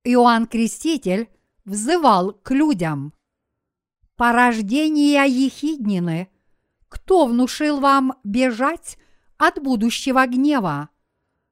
Иоанн 0.04 0.48
Креститель 0.48 1.30
взывал 1.66 2.32
к 2.32 2.52
людям– 2.52 3.14
порождения 4.16 5.26
Ехиднины, 5.26 6.30
кто 6.96 7.26
внушил 7.26 7.82
вам 7.82 8.14
бежать 8.24 8.98
от 9.38 9.62
будущего 9.62 10.26
гнева? 10.26 10.88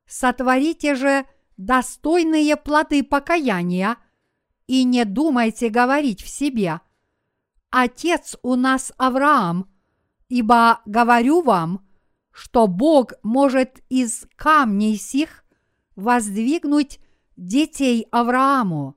Сотворите 0.08 0.95
же 0.95 1.25
достойные 1.58 2.56
плоды 2.56 3.03
покаяния 3.03 3.97
и 4.67 4.86
не 4.86 5.03
думайте 5.03 5.67
говорить 5.67 6.23
в 6.23 6.29
себе 6.29 6.79
«Отец 7.71 8.38
у 8.41 8.56
нас 8.56 8.93
Авраам», 8.97 9.69
ибо 10.29 10.79
говорю 10.86 11.41
вам, 11.41 11.86
что 12.32 12.67
Бог 12.67 13.12
может 13.21 13.84
из 13.89 14.25
камней 14.38 14.95
сих 14.95 15.43
воздвигнуть 15.97 17.01
детей 17.36 18.08
Аврааму 18.12 18.95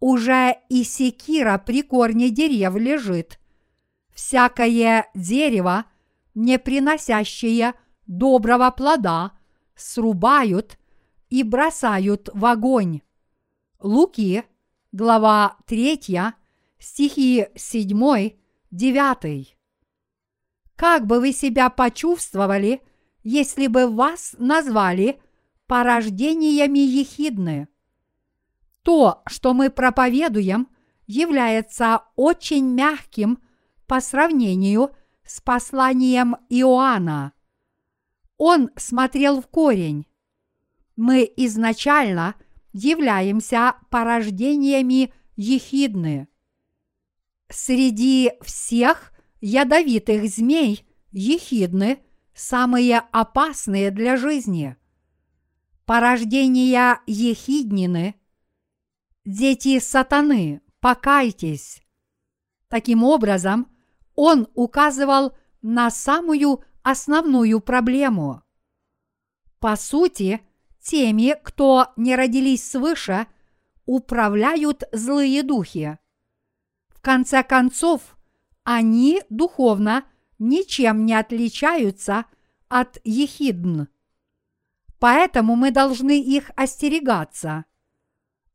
уже 0.00 0.56
и 0.70 0.84
секира 0.84 1.58
при 1.58 1.82
корне 1.82 2.30
дерев 2.30 2.76
лежит. 2.76 3.38
Всякое 4.14 5.10
дерево, 5.14 5.84
не 6.34 6.58
приносящее 6.58 7.74
доброго 8.06 8.70
плода, 8.70 9.32
срубают 9.76 10.78
и 11.28 11.42
бросают 11.42 12.30
в 12.32 12.46
огонь. 12.46 13.00
Луки, 13.80 14.44
глава 14.92 15.56
3, 15.66 16.00
стихи 16.78 17.48
7, 17.54 18.30
9. 18.70 19.56
Как 20.76 21.06
бы 21.06 21.20
вы 21.20 21.32
себя 21.32 21.68
почувствовали, 21.68 22.80
если 23.22 23.66
бы 23.66 23.88
вас 23.88 24.34
назвали 24.38 25.20
порождениями 25.66 26.78
ехидны? 26.78 27.68
то, 28.84 29.22
что 29.26 29.54
мы 29.54 29.70
проповедуем, 29.70 30.68
является 31.06 32.04
очень 32.14 32.66
мягким 32.66 33.40
по 33.86 34.00
сравнению 34.00 34.94
с 35.24 35.40
посланием 35.40 36.36
Иоанна. 36.48 37.32
Он 38.36 38.70
смотрел 38.76 39.40
в 39.40 39.46
корень. 39.46 40.06
Мы 40.96 41.30
изначально 41.36 42.34
являемся 42.72 43.76
порождениями 43.90 45.12
ехидны. 45.36 46.28
Среди 47.48 48.32
всех 48.42 49.12
ядовитых 49.40 50.28
змей 50.28 50.86
ехидны 51.12 52.02
самые 52.34 52.98
опасные 53.12 53.90
для 53.90 54.16
жизни. 54.16 54.76
Порождения 55.84 57.00
ехиднины– 57.06 58.14
дети 59.24 59.78
сатаны, 59.78 60.60
покайтесь. 60.80 61.82
Таким 62.68 63.04
образом, 63.04 63.73
он 64.14 64.48
указывал 64.54 65.34
на 65.62 65.90
самую 65.90 66.64
основную 66.82 67.60
проблему. 67.60 68.42
По 69.58 69.76
сути, 69.76 70.40
теми, 70.80 71.36
кто 71.42 71.92
не 71.96 72.16
родились 72.16 72.70
свыше, 72.70 73.26
управляют 73.86 74.84
злые 74.92 75.42
духи. 75.42 75.98
В 76.88 77.00
конце 77.00 77.42
концов, 77.42 78.16
они 78.62 79.22
духовно 79.30 80.04
ничем 80.38 81.06
не 81.06 81.14
отличаются 81.14 82.26
от 82.68 82.98
ехидн. 83.04 83.84
Поэтому 84.98 85.54
мы 85.56 85.70
должны 85.70 86.20
их 86.20 86.50
остерегаться– 86.56 87.64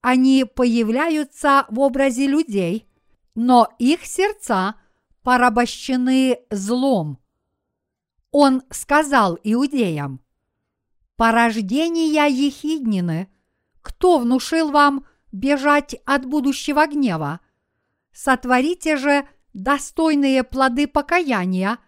они 0.02 0.45
появляются 0.45 1.65
в 1.69 1.80
образе 1.80 2.28
людей, 2.28 2.88
но 3.36 3.67
их 3.80 4.06
сердца 4.06 4.76
порабощены 5.23 6.39
злом. 6.49 7.19
Он 8.32 8.63
сказал 8.69 9.38
иудеям, 9.43 10.21
«Порождения 11.15 12.27
ехиднины, 12.27 13.29
кто 13.82 14.19
внушил 14.19 14.71
вам 14.71 15.05
бежать 15.32 15.95
от 16.05 16.25
будущего 16.25 16.86
гнева? 16.88 17.39
Сотворите 18.12 18.97
же 18.97 19.27
достойные 19.53 20.43
плоды 20.43 20.88
покаяния 20.88 21.79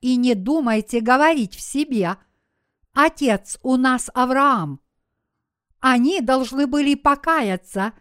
и 0.00 0.16
не 0.16 0.34
думайте 0.34 1.00
говорить 1.00 1.54
в 1.54 1.60
себе, 1.60 2.16
Отец 2.92 3.58
у 3.62 3.76
нас 3.76 4.10
Авраам– 4.14 4.80
они 5.80 6.20
должны 6.20 6.66
были 6.66 6.94
покаяться 6.94 7.94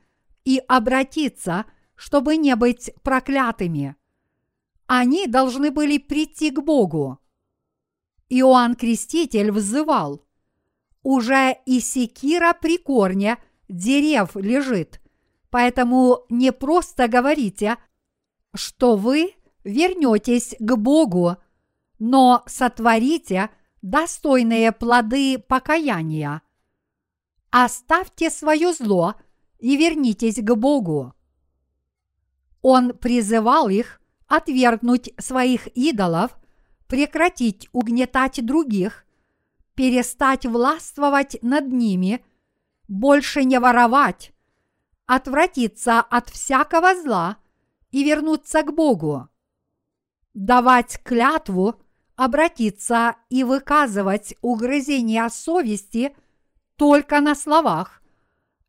и 0.43 0.61
обратиться, 0.67 1.65
чтобы 1.95 2.37
не 2.37 2.55
быть 2.55 2.91
проклятыми. 3.03 3.95
Они 4.91 5.27
должны 5.27 5.69
были 5.69 5.99
прийти 5.99 6.49
к 6.49 6.61
Богу. 6.63 7.19
Иоанн 8.27 8.73
Креститель 8.73 9.51
взывал, 9.51 10.25
«Уже 11.03 11.59
и 11.67 11.79
секира 11.79 12.57
при 12.59 12.79
корне 12.79 13.37
дерев 13.67 14.35
лежит, 14.35 14.99
поэтому 15.51 16.25
не 16.29 16.51
просто 16.51 17.07
говорите, 17.07 17.77
что 18.55 18.95
вы 18.95 19.35
вернетесь 19.63 20.55
к 20.57 20.75
Богу, 20.75 21.37
но 21.99 22.41
сотворите 22.47 23.51
достойные 23.83 24.71
плоды 24.71 25.37
покаяния– 25.37 26.41
оставьте 27.51 28.31
свое 28.31 28.73
зло 28.73 29.13
и 29.59 29.77
вернитесь 29.77 30.37
к 30.37 30.55
Богу. 30.55 31.13
Он 32.63 32.97
призывал 32.97 33.69
их 33.69 33.98
отвергнуть 34.29 35.13
своих 35.19 35.67
идолов, 35.75 36.31
прекратить 36.87 37.67
угнетать 37.73 38.45
других, 38.45 39.05
перестать 39.75 40.45
властвовать 40.45 41.37
над 41.41 41.67
ними, 41.67 42.23
больше 42.87 43.43
не 43.43 43.59
воровать, 43.59 44.31
отвратиться 45.05 45.99
от 45.99 46.29
всякого 46.29 46.95
зла 46.95 47.37
и 47.91 48.05
вернуться 48.05 48.63
к 48.63 48.73
Богу. 48.73 49.27
Давать 50.33 51.01
клятву, 51.03 51.81
обратиться 52.15 53.17
и 53.29 53.43
выказывать 53.43 54.35
угрызения 54.41 55.27
совести– 55.27 56.15
только 56.79 57.19
на 57.19 57.35
словах, 57.35 58.01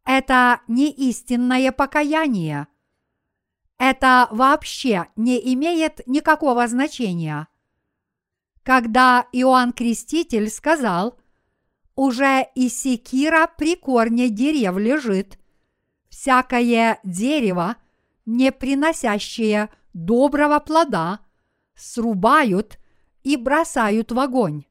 это 0.04 0.62
не 0.66 0.90
истинное 0.90 1.70
покаяние. 1.70 2.66
Это 3.80 4.28
вообще 4.30 5.06
не 5.16 5.38
имеет 5.54 6.06
никакого 6.06 6.68
значения. 6.68 7.48
Когда 8.62 9.26
Иоанн 9.32 9.72
Креститель 9.72 10.50
сказал, 10.50 11.18
уже 11.96 12.46
и 12.54 12.68
секира 12.68 13.50
при 13.56 13.76
корне 13.76 14.28
дерев 14.28 14.76
лежит, 14.76 15.38
всякое 16.10 17.00
дерево, 17.04 17.76
не 18.26 18.52
приносящее 18.52 19.70
доброго 19.94 20.60
плода, 20.60 21.20
срубают 21.74 22.78
и 23.22 23.38
бросают 23.38 24.12
в 24.12 24.18
огонь. 24.20 24.66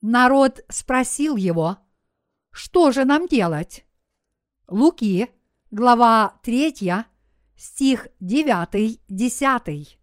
Народ 0.00 0.64
спросил 0.70 1.36
его– 1.36 1.76
что 2.50 2.90
же 2.90 3.04
нам 3.04 3.28
делать? 3.28 3.84
Луки, 4.66 5.30
глава 5.70 6.40
3, 6.42 7.04
стих 7.60 8.08
9-10. 8.22 9.98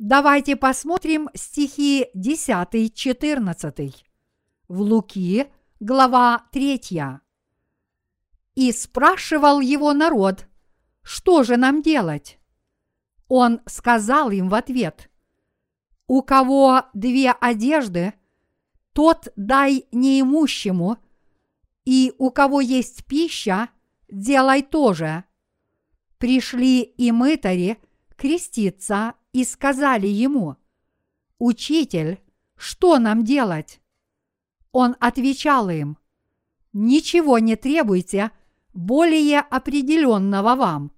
Давайте 0.00 0.56
посмотрим 0.56 1.28
стихи 1.34 2.08
10-14. 2.16 3.94
В 4.66 4.80
Луки, 4.80 5.46
глава 5.78 6.48
3. 6.50 6.80
И 8.56 8.72
спрашивал 8.72 9.60
его 9.60 9.92
народ, 9.92 10.46
что 11.02 11.44
же 11.44 11.56
нам 11.56 11.80
делать? 11.80 12.40
Он 13.28 13.60
сказал 13.66 14.32
им 14.32 14.48
в 14.48 14.54
ответ, 14.56 15.08
у 16.08 16.22
кого 16.22 16.86
две 16.92 17.30
одежды, 17.30 18.14
тот 18.92 19.28
дай 19.36 19.86
неимущему, 19.92 20.98
и 21.84 22.12
у 22.18 22.32
кого 22.32 22.60
есть 22.60 23.04
пища, 23.04 23.68
делай 24.08 24.62
тоже. 24.62 25.24
Пришли 26.20 26.82
и 26.82 27.12
мытари 27.12 27.78
креститься 28.14 29.14
и 29.32 29.42
сказали 29.42 30.06
ему, 30.06 30.56
«Учитель, 31.38 32.20
что 32.58 32.98
нам 32.98 33.24
делать?» 33.24 33.80
Он 34.70 34.96
отвечал 35.00 35.70
им, 35.70 35.96
«Ничего 36.74 37.38
не 37.38 37.56
требуйте 37.56 38.32
более 38.74 39.40
определенного 39.40 40.56
вам». 40.56 40.92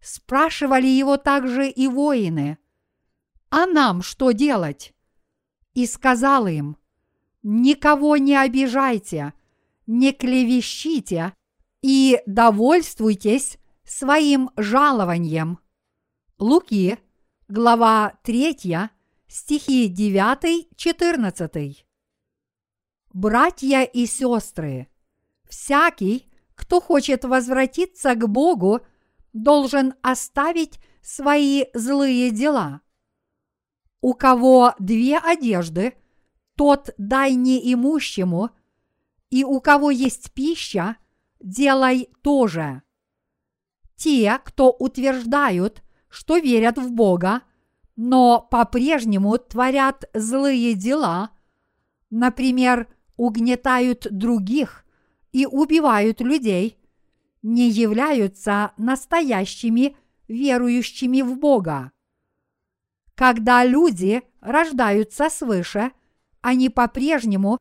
Спрашивали 0.00 0.86
его 0.86 1.16
также 1.16 1.68
и 1.68 1.88
воины, 1.88 2.58
«А 3.50 3.66
нам 3.66 4.02
что 4.02 4.30
делать?» 4.30 4.94
И 5.72 5.84
сказал 5.84 6.46
им, 6.46 6.76
«Никого 7.42 8.16
не 8.18 8.36
обижайте, 8.36 9.32
не 9.88 10.12
клевещите 10.12 11.32
и 11.82 12.22
довольствуйтесь 12.26 13.58
своим 13.84 14.50
жалованием». 14.56 15.58
Луки, 16.38 16.98
глава 17.48 18.14
3, 18.22 18.90
стихи 19.28 19.88
9-14. 19.88 21.76
Братья 23.12 23.82
и 23.82 24.06
сестры, 24.06 24.88
всякий, 25.48 26.28
кто 26.54 26.80
хочет 26.80 27.24
возвратиться 27.24 28.14
к 28.14 28.28
Богу, 28.28 28.80
должен 29.32 29.94
оставить 30.02 30.80
свои 31.02 31.64
злые 31.74 32.30
дела. 32.30 32.80
У 34.00 34.14
кого 34.14 34.74
две 34.78 35.18
одежды, 35.18 35.94
тот 36.56 36.90
дай 36.98 37.34
неимущему, 37.34 38.50
и 39.30 39.44
у 39.44 39.60
кого 39.60 39.90
есть 39.90 40.32
пища, 40.32 40.96
делай 41.40 42.08
тоже. 42.22 42.82
Те, 43.96 44.38
кто 44.44 44.70
утверждают, 44.70 45.82
что 46.08 46.38
верят 46.38 46.78
в 46.78 46.92
Бога, 46.92 47.42
но 47.96 48.40
по-прежнему 48.50 49.38
творят 49.38 50.04
злые 50.14 50.74
дела, 50.74 51.30
например, 52.10 52.88
угнетают 53.16 54.06
других 54.10 54.84
и 55.32 55.46
убивают 55.46 56.20
людей, 56.20 56.78
не 57.42 57.68
являются 57.68 58.72
настоящими 58.76 59.96
верующими 60.28 61.22
в 61.22 61.38
Бога. 61.38 61.92
Когда 63.14 63.64
люди 63.64 64.22
рождаются 64.40 65.28
свыше, 65.28 65.92
они 66.40 66.68
по-прежнему 66.68 67.58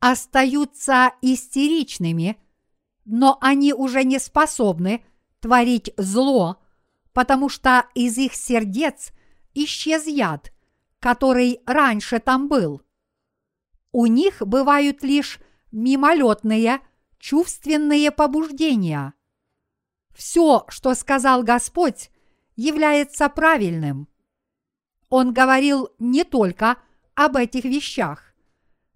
остаются 0.00 1.12
истеричными, 1.22 2.36
но 3.04 3.38
они 3.40 3.72
уже 3.72 4.04
не 4.04 4.18
способны 4.18 5.04
творить 5.42 5.92
зло, 5.96 6.62
потому 7.12 7.50
что 7.50 7.84
из 7.94 8.16
их 8.16 8.34
сердец 8.34 9.12
исчез 9.52 10.06
яд, 10.06 10.52
который 11.00 11.60
раньше 11.66 12.20
там 12.20 12.48
был. 12.48 12.80
У 13.90 14.06
них 14.06 14.40
бывают 14.40 15.02
лишь 15.02 15.40
мимолетные 15.72 16.80
чувственные 17.18 18.12
побуждения. 18.12 19.14
Все, 20.14 20.64
что 20.68 20.94
сказал 20.94 21.42
Господь, 21.42 22.10
является 22.54 23.28
правильным. 23.28 24.08
Он 25.08 25.32
говорил 25.32 25.90
не 25.98 26.24
только 26.24 26.76
об 27.14 27.36
этих 27.36 27.64
вещах, 27.64 28.34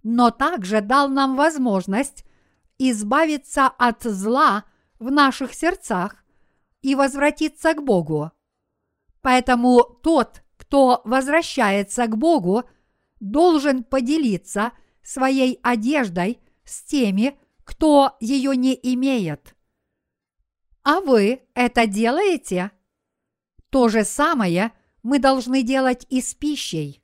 но 0.02 0.30
также 0.30 0.80
дал 0.80 1.08
нам 1.08 1.34
возможность 1.36 2.24
избавиться 2.78 3.66
от 3.66 4.04
зла 4.04 4.64
в 4.98 5.10
наших 5.10 5.52
сердцах 5.54 6.22
и 6.86 6.94
возвратиться 6.94 7.74
к 7.74 7.82
Богу. 7.82 8.30
Поэтому 9.20 9.82
тот, 10.04 10.44
кто 10.56 11.02
возвращается 11.04 12.06
к 12.06 12.16
Богу, 12.16 12.62
должен 13.18 13.82
поделиться 13.82 14.70
своей 15.02 15.58
одеждой 15.64 16.38
с 16.64 16.84
теми, 16.84 17.36
кто 17.64 18.16
ее 18.20 18.56
не 18.56 18.78
имеет. 18.94 19.56
А 20.84 21.00
вы 21.00 21.42
это 21.54 21.88
делаете? 21.88 22.70
То 23.70 23.88
же 23.88 24.04
самое 24.04 24.70
мы 25.02 25.18
должны 25.18 25.64
делать 25.64 26.06
и 26.08 26.20
с 26.20 26.36
пищей. 26.36 27.02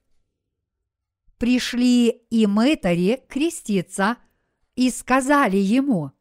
Пришли 1.38 2.08
и 2.30 2.46
мытари 2.46 3.24
креститься 3.28 4.16
и 4.76 4.90
сказали 4.90 5.56
ему, 5.56 6.12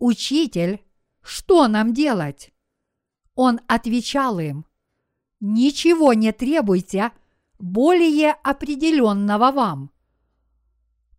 «Учитель, 0.00 0.80
что 1.22 1.68
нам 1.68 1.94
делать?» 1.94 2.49
Он 3.42 3.58
отвечал 3.68 4.38
им, 4.38 4.66
«Ничего 5.40 6.12
не 6.12 6.30
требуйте 6.30 7.10
более 7.58 8.32
определенного 8.32 9.50
вам». 9.50 9.90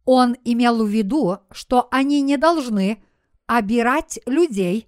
Он 0.05 0.37
имел 0.43 0.85
в 0.85 0.87
виду, 0.87 1.39
что 1.49 1.87
они 1.89 2.21
не 2.21 2.37
должны 2.37 3.03
обирать 3.47 4.19
людей 4.27 4.87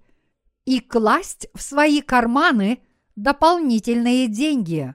и 0.66 0.80
класть 0.80 1.48
в 1.56 1.64
свои 1.64 2.02
карманы 2.02 2.84
дополнительные 3.16 4.28
деньги. 4.28 4.94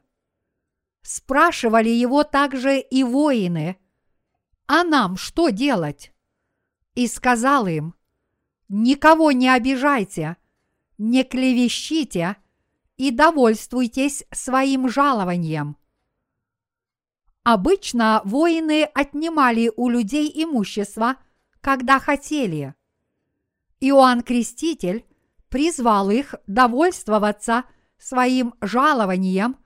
Спрашивали 1.03 1.91
его 1.91 2.23
также 2.23 2.79
и 2.79 3.03
воины, 3.03 3.79
а 4.69 4.85
нам 4.85 5.17
что 5.17 5.49
делать? 5.49 6.13
И 6.95 7.09
сказал 7.09 7.67
им, 7.67 7.97
никого 8.69 9.33
не 9.33 9.49
обижайте– 9.49 10.37
не 10.99 11.23
клевещите 11.25 12.37
и 12.97 13.11
довольствуйтесь 13.13 14.25
своим 14.33 14.89
жалованием. 14.89 15.77
Обычно 17.45 18.21
воины 18.25 18.83
отнимали 18.83 19.73
у 19.75 19.89
людей 19.89 20.31
имущество, 20.35 21.17
когда 21.61 21.99
хотели. 21.99 22.75
Иоанн 23.81 24.23
Креститель 24.23 25.07
призвал 25.49 26.11
их 26.11 26.35
довольствоваться 26.47 27.65
своим 27.97 28.55
жалованием 28.61 29.57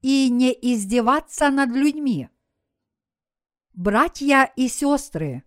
и 0.00 0.30
не 0.30 0.52
издеваться 0.52 1.50
над 1.50 1.70
людьми. 1.70 2.28
Братья 3.74 4.50
и 4.56 4.68
сестры, 4.68 5.42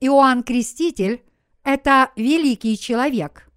Иоанн 0.00 0.42
Креститель– 0.44 1.24
это 1.64 2.12
великий 2.16 2.78
человек– 2.78 3.48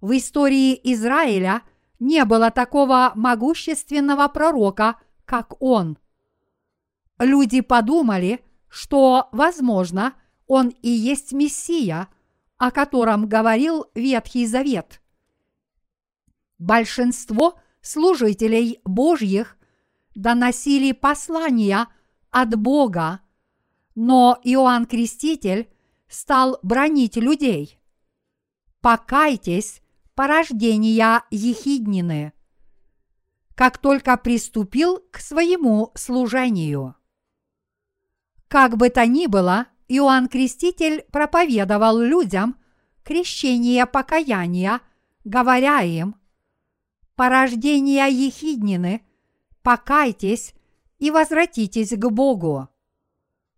в 0.00 0.16
истории 0.16 0.78
Израиля 0.92 1.62
не 1.98 2.24
было 2.24 2.50
такого 2.50 3.12
могущественного 3.14 4.28
пророка, 4.28 4.96
как 5.24 5.60
он. 5.62 5.98
Люди 7.18 7.60
подумали, 7.60 8.44
что, 8.68 9.28
возможно, 9.32 10.14
он 10.46 10.68
и 10.68 10.88
есть 10.88 11.32
Мессия, 11.32 12.08
о 12.56 12.70
котором 12.70 13.28
говорил 13.28 13.86
Ветхий 13.94 14.46
Завет. 14.46 15.02
Большинство 16.58 17.58
служителей 17.82 18.80
Божьих 18.84 19.56
доносили 20.14 20.92
послания 20.92 21.88
от 22.30 22.56
Бога, 22.58 23.20
но 23.94 24.38
Иоанн 24.44 24.86
Креститель 24.86 25.70
стал 26.08 26.58
бронить 26.62 27.16
людей. 27.16 27.78
Покайтесь 28.80 29.82
порождения 30.20 31.24
Ехиднины, 31.30 32.34
как 33.54 33.78
только 33.78 34.18
приступил 34.18 35.02
к 35.10 35.18
своему 35.18 35.92
служению. 35.94 36.94
Как 38.46 38.76
бы 38.76 38.90
то 38.90 39.06
ни 39.06 39.28
было, 39.28 39.68
Иоанн 39.88 40.28
Креститель 40.28 41.06
проповедовал 41.10 41.98
людям 42.00 42.56
крещение 43.02 43.86
покаяния, 43.86 44.82
говоря 45.24 45.80
им, 45.80 46.16
«Порождения 47.14 48.06
Ехиднины, 48.08 49.00
покайтесь 49.62 50.52
и 50.98 51.10
возвратитесь 51.10 51.96
к 51.96 52.10
Богу». 52.10 52.68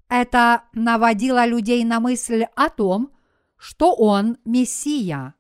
Это 0.08 0.62
наводило 0.74 1.44
людей 1.44 1.82
на 1.82 1.98
мысль 1.98 2.44
о 2.54 2.68
том, 2.68 3.10
что 3.56 3.96
он 3.96 4.38
Мессия. 4.44 5.34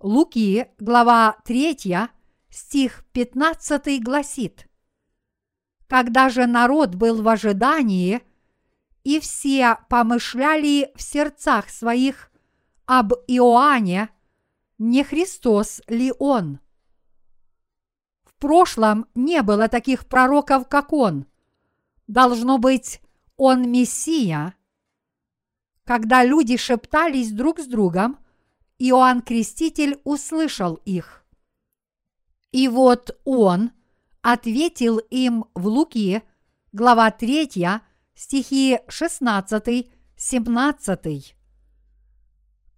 Луки, 0.00 0.66
глава 0.78 1.38
3, 1.46 2.10
стих 2.50 3.04
15 3.12 4.02
гласит, 4.02 4.68
«Когда 5.86 6.28
же 6.28 6.46
народ 6.46 6.94
был 6.94 7.22
в 7.22 7.28
ожидании, 7.28 8.20
и 9.04 9.20
все 9.20 9.78
помышляли 9.88 10.92
в 10.96 11.02
сердцах 11.02 11.70
своих 11.70 12.30
об 12.84 13.14
Иоанне, 13.26 14.10
не 14.76 15.02
Христос 15.02 15.80
ли 15.88 16.12
он? 16.18 16.60
В 18.22 18.34
прошлом 18.34 19.06
не 19.14 19.40
было 19.40 19.66
таких 19.66 20.06
пророков, 20.06 20.68
как 20.68 20.92
он. 20.92 21.24
Должно 22.06 22.58
быть, 22.58 23.00
он 23.38 23.72
Мессия. 23.72 24.54
Когда 25.84 26.22
люди 26.22 26.58
шептались 26.58 27.32
друг 27.32 27.60
с 27.60 27.66
другом, 27.66 28.18
Иоанн 28.78 29.22
Креститель 29.22 29.98
услышал 30.04 30.74
их. 30.84 31.24
И 32.52 32.68
вот 32.68 33.18
он 33.24 33.72
ответил 34.22 34.98
им 34.98 35.46
в 35.54 35.66
Луки, 35.66 36.22
глава 36.72 37.10
3, 37.10 37.48
стихи 38.14 38.78
16-17. 38.88 41.34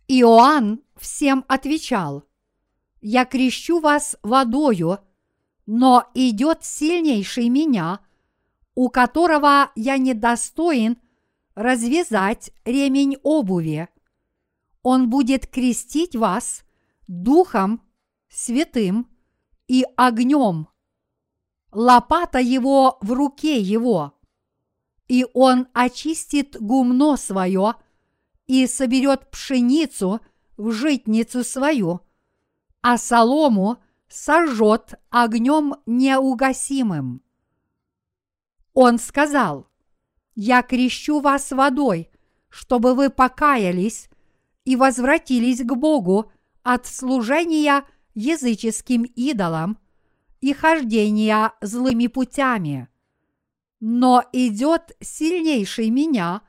Иоанн 0.09 0.81
всем 0.97 1.45
отвечал, 1.49 2.25
«Я 3.01 3.25
крещу 3.25 3.79
вас 3.81 4.17
водою, 4.23 4.99
но 5.67 6.09
идет 6.15 6.65
сильнейший 6.65 7.49
меня, 7.49 8.01
у 8.75 8.89
которого 8.89 9.71
я 9.75 9.99
недостоин 9.99 10.99
развязать 11.55 12.51
ремень 12.65 13.19
обуви. 13.23 13.89
Он 14.91 15.11
будет 15.11 15.47
крестить 15.47 16.17
вас 16.17 16.65
Духом 17.09 17.83
Святым 18.31 19.07
и 19.67 19.85
огнем. 19.99 20.67
Лопата 21.73 22.39
его 22.39 22.97
в 23.03 23.13
руке 23.13 23.61
его, 23.61 24.19
и 25.07 25.27
он 25.35 25.69
очистит 25.75 26.57
гумно 26.59 27.19
свое 27.19 27.75
и 28.47 28.67
соберет 28.67 29.31
пшеницу 29.31 30.23
в 30.57 30.73
житницу 30.73 31.45
свою, 31.45 32.01
а 32.81 32.97
солому 32.97 33.83
сожжет 34.09 34.95
огнем 35.11 35.75
неугасимым. 35.85 37.21
Он 38.73 38.99
сказал, 38.99 39.69
«Я 40.35 40.63
крещу 40.63 41.21
вас 41.21 41.53
водой, 41.53 42.11
чтобы 42.49 42.95
вы 42.95 43.11
покаялись 43.11 44.09
и 44.69 44.77
возвратились 44.77 45.63
к 45.63 45.75
Богу 45.75 46.31
от 46.63 46.87
служения 46.87 47.87
языческим 48.13 49.05
идолам 49.05 49.79
и 50.43 50.53
хождения 50.53 51.55
злыми 51.63 52.07
путями. 52.07 52.87
Но 53.81 54.23
идет 54.31 54.95
сильнейший 55.01 55.89
меня, 55.89 56.43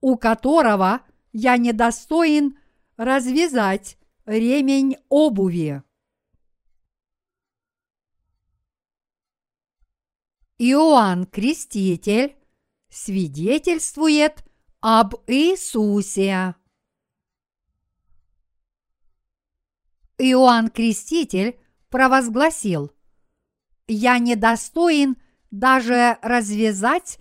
у 0.00 0.16
которого 0.16 1.02
я 1.32 1.56
недостоин 1.56 2.58
развязать 2.96 3.98
ремень 4.26 4.96
обуви. 5.08 5.84
Иоанн 10.58 11.24
Креститель 11.26 12.34
свидетельствует 12.88 14.44
об 14.80 15.14
Иисусе. 15.28 16.56
Иоанн 20.18 20.68
Креститель 20.68 21.58
провозгласил, 21.90 22.92
«Я 23.86 24.18
недостоин 24.18 25.16
даже 25.50 26.18
развязать 26.22 27.18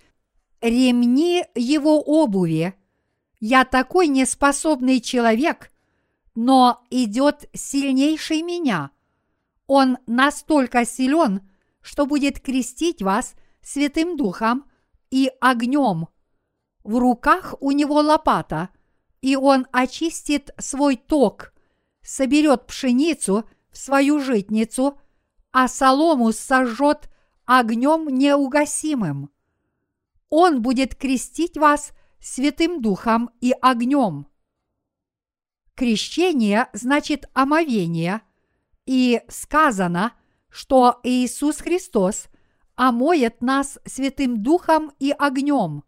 ремни 0.62 1.44
его 1.56 2.00
обуви. 2.02 2.74
Я 3.40 3.66
такой 3.66 4.08
неспособный 4.08 5.02
человек, 5.02 5.72
но 6.36 6.84
идет 6.90 7.50
сильнейший 7.54 8.42
меня. 8.42 8.92
Он 9.68 9.98
настолько 10.08 10.86
силен, 10.86 11.48
что 11.82 12.06
будет 12.06 12.40
крестить 12.40 13.02
вас 13.02 13.36
Святым 13.62 14.18
Духом 14.18 14.66
и 15.12 15.32
огнем. 15.42 16.08
В 16.84 16.98
руках 16.98 17.56
у 17.60 17.72
него 17.72 17.96
лопата, 17.96 18.70
и 19.22 19.36
он 19.36 19.68
очистит 19.72 20.52
свой 20.58 20.96
ток, 20.96 21.53
соберет 22.04 22.68
пшеницу 22.68 23.50
в 23.72 23.78
свою 23.78 24.20
житницу, 24.20 25.00
а 25.52 25.68
солому 25.68 26.32
сожжет 26.32 27.10
огнем 27.46 28.08
неугасимым. 28.08 29.30
Он 30.30 30.62
будет 30.62 30.96
крестить 30.96 31.58
вас 31.58 31.92
Святым 32.20 32.82
Духом 32.82 33.30
и 33.42 33.54
огнем. 33.62 34.28
Крещение 35.76 36.70
значит 36.74 37.30
омовение, 37.34 38.22
и 38.86 39.22
сказано, 39.28 40.14
что 40.50 41.00
Иисус 41.04 41.58
Христос 41.58 42.28
омоет 42.76 43.42
нас 43.42 43.80
Святым 43.86 44.42
Духом 44.44 44.92
и 45.00 45.12
огнем. 45.12 45.84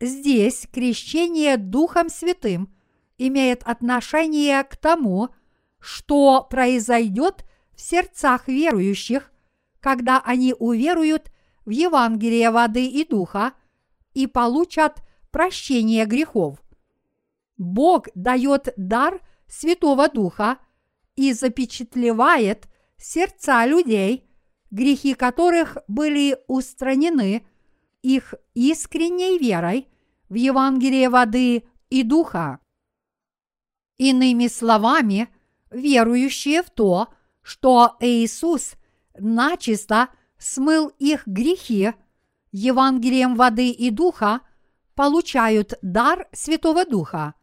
Здесь 0.00 0.66
крещение 0.72 1.56
Духом 1.56 2.08
Святым 2.08 2.74
имеет 3.18 3.62
отношение 3.64 4.62
к 4.64 4.76
тому, 4.76 5.30
что 5.80 6.46
произойдет 6.48 7.44
в 7.74 7.80
сердцах 7.80 8.48
верующих, 8.48 9.30
когда 9.80 10.20
они 10.24 10.54
уверуют 10.58 11.30
в 11.64 11.70
Евангелие 11.70 12.50
воды 12.50 12.86
и 12.86 13.04
духа 13.04 13.52
и 14.14 14.26
получат 14.26 15.02
прощение 15.30 16.06
грехов. 16.06 16.62
Бог 17.56 18.08
дает 18.14 18.72
дар 18.76 19.20
Святого 19.46 20.08
Духа 20.08 20.58
и 21.16 21.32
запечатлевает 21.32 22.68
сердца 22.96 23.66
людей, 23.66 24.28
грехи 24.70 25.14
которых 25.14 25.78
были 25.88 26.38
устранены 26.46 27.46
их 28.02 28.34
искренней 28.54 29.38
верой 29.38 29.88
в 30.28 30.34
Евангелие 30.34 31.08
воды 31.08 31.64
и 31.90 32.02
духа. 32.02 32.60
Иными 33.98 34.46
словами, 34.46 35.28
верующие 35.70 36.62
в 36.62 36.70
то, 36.70 37.08
что 37.42 37.96
Иисус 38.00 38.74
начисто 39.18 40.08
смыл 40.38 40.88
их 40.98 41.26
грехи 41.26 41.92
Евангелием 42.52 43.34
воды 43.34 43.70
и 43.70 43.90
духа, 43.90 44.40
получают 44.94 45.74
дар 45.82 46.26
Святого 46.32 46.84
Духа. 46.84 47.34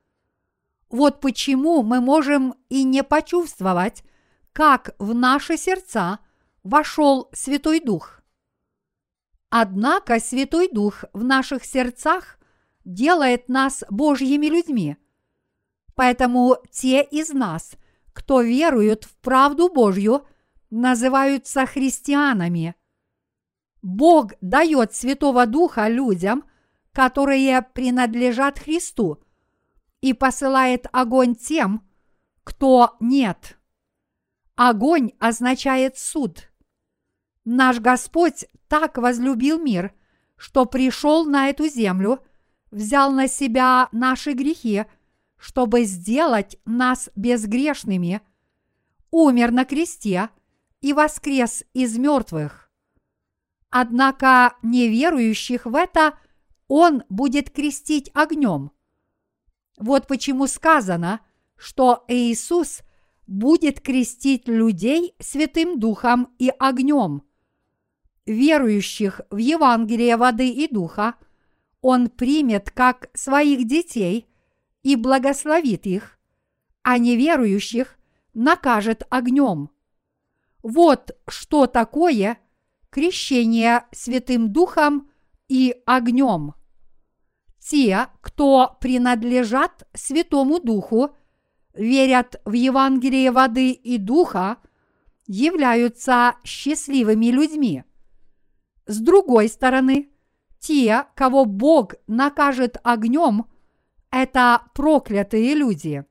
Вот 0.90 1.20
почему 1.20 1.84
мы 1.84 2.02
можем 2.02 2.56
и 2.70 2.84
не 2.84 3.04
почувствовать, 3.04 4.04
как 4.54 4.96
в 5.00 5.14
наши 5.14 5.58
сердца 5.58 6.20
вошел 6.64 7.30
Святой 7.34 7.80
Дух. 7.80 8.22
Однако 9.50 10.20
Святой 10.20 10.70
Дух 10.70 11.06
в 11.14 11.24
наших 11.24 11.66
сердцах 11.66 12.40
делает 12.84 13.48
нас 13.50 13.84
Божьими 13.90 14.48
людьми. 14.48 14.98
Поэтому 15.96 16.58
те 16.72 17.02
из 17.02 17.30
нас, 17.30 17.72
кто 18.14 18.42
веруют 18.42 19.06
в 19.06 19.16
правду 19.18 19.70
Божью, 19.70 20.26
называются 20.70 21.66
христианами. 21.66 22.76
Бог 23.82 24.34
дает 24.42 24.94
Святого 24.94 25.46
Духа 25.46 25.88
людям, 25.88 26.44
которые 26.92 27.62
принадлежат 27.62 28.60
Христу, 28.60 29.24
и 30.02 30.14
посылает 30.14 30.88
огонь 30.92 31.36
тем, 31.36 31.88
кто 32.44 32.96
нет. 33.00 33.58
Огонь 34.56 35.12
означает 35.20 35.98
суд. 35.98 36.50
Наш 37.44 37.80
Господь 37.80 38.46
так 38.68 38.98
возлюбил 38.98 39.60
мир, 39.60 39.94
что 40.38 40.66
пришел 40.66 41.26
на 41.26 41.50
эту 41.50 41.68
землю, 41.68 42.24
взял 42.72 43.12
на 43.12 43.28
себя 43.28 43.88
наши 43.92 44.34
грехи, 44.34 44.86
чтобы 45.38 45.84
сделать 45.84 46.58
нас 46.66 47.10
безгрешными, 47.16 48.22
умер 49.12 49.52
на 49.52 49.66
кресте 49.66 50.30
и 50.82 50.94
воскрес 50.94 51.64
из 51.74 51.98
мертвых. 51.98 52.70
Однако 53.70 54.56
неверующих 54.62 55.66
в 55.66 55.76
это 55.76 56.18
Он 56.68 57.04
будет 57.10 57.50
крестить 57.50 58.10
огнем. 58.14 58.72
Вот 59.78 60.08
почему 60.08 60.48
сказано, 60.48 61.22
что 61.58 62.06
Иисус 62.08 62.82
будет 63.28 63.82
крестить 63.82 64.48
людей 64.48 65.16
Святым 65.20 65.80
Духом 65.80 66.34
и 66.38 66.52
огнем. 66.60 67.24
Верующих 68.26 69.22
в 69.30 69.38
Евангелие 69.38 70.18
воды 70.18 70.50
и 70.50 70.68
духа 70.68 71.16
Он 71.82 72.10
примет 72.10 72.72
как 72.72 73.10
своих 73.14 73.68
детей 73.68 74.28
и 74.86 74.96
благословит 74.96 75.88
их, 75.88 76.20
а 76.84 77.00
неверующих 77.00 77.98
накажет 78.36 79.02
огнем. 79.10 79.72
Вот 80.62 81.18
что 81.28 81.66
такое 81.66 82.38
крещение 82.92 83.86
Святым 83.92 84.54
Духом 84.54 85.10
и 85.48 85.76
огнем. 85.88 86.54
Те, 87.58 88.10
кто 88.22 88.78
принадлежат 88.80 89.88
Святому 89.96 90.60
Духу, 90.60 91.16
верят 91.74 92.40
в 92.46 92.54
Евангелие 92.54 93.32
воды 93.32 93.72
и 93.72 93.98
духа, 93.98 94.58
являются 95.26 96.36
счастливыми 96.44 97.32
людьми. 97.32 97.86
С 98.86 99.00
другой 99.00 99.50
стороны, 99.50 100.12
те, 100.60 101.08
кого 101.16 101.46
Бог 101.46 101.96
накажет 102.06 102.78
огнем, 102.84 103.48
это 104.16 104.62
проклятые 104.74 105.56
люди. 105.56 106.06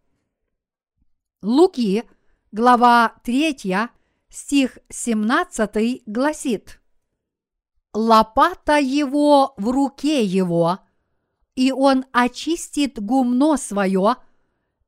Луки, 1.40 2.04
глава 2.52 3.14
3, 3.24 3.88
стих 4.28 4.78
17 4.90 6.02
гласит 6.04 6.82
«Лопата 7.94 8.76
его 8.76 9.54
в 9.56 9.70
руке 9.70 10.22
его, 10.22 10.80
и 11.54 11.72
он 11.72 12.04
очистит 12.12 13.02
гумно 13.02 13.56
свое 13.56 14.16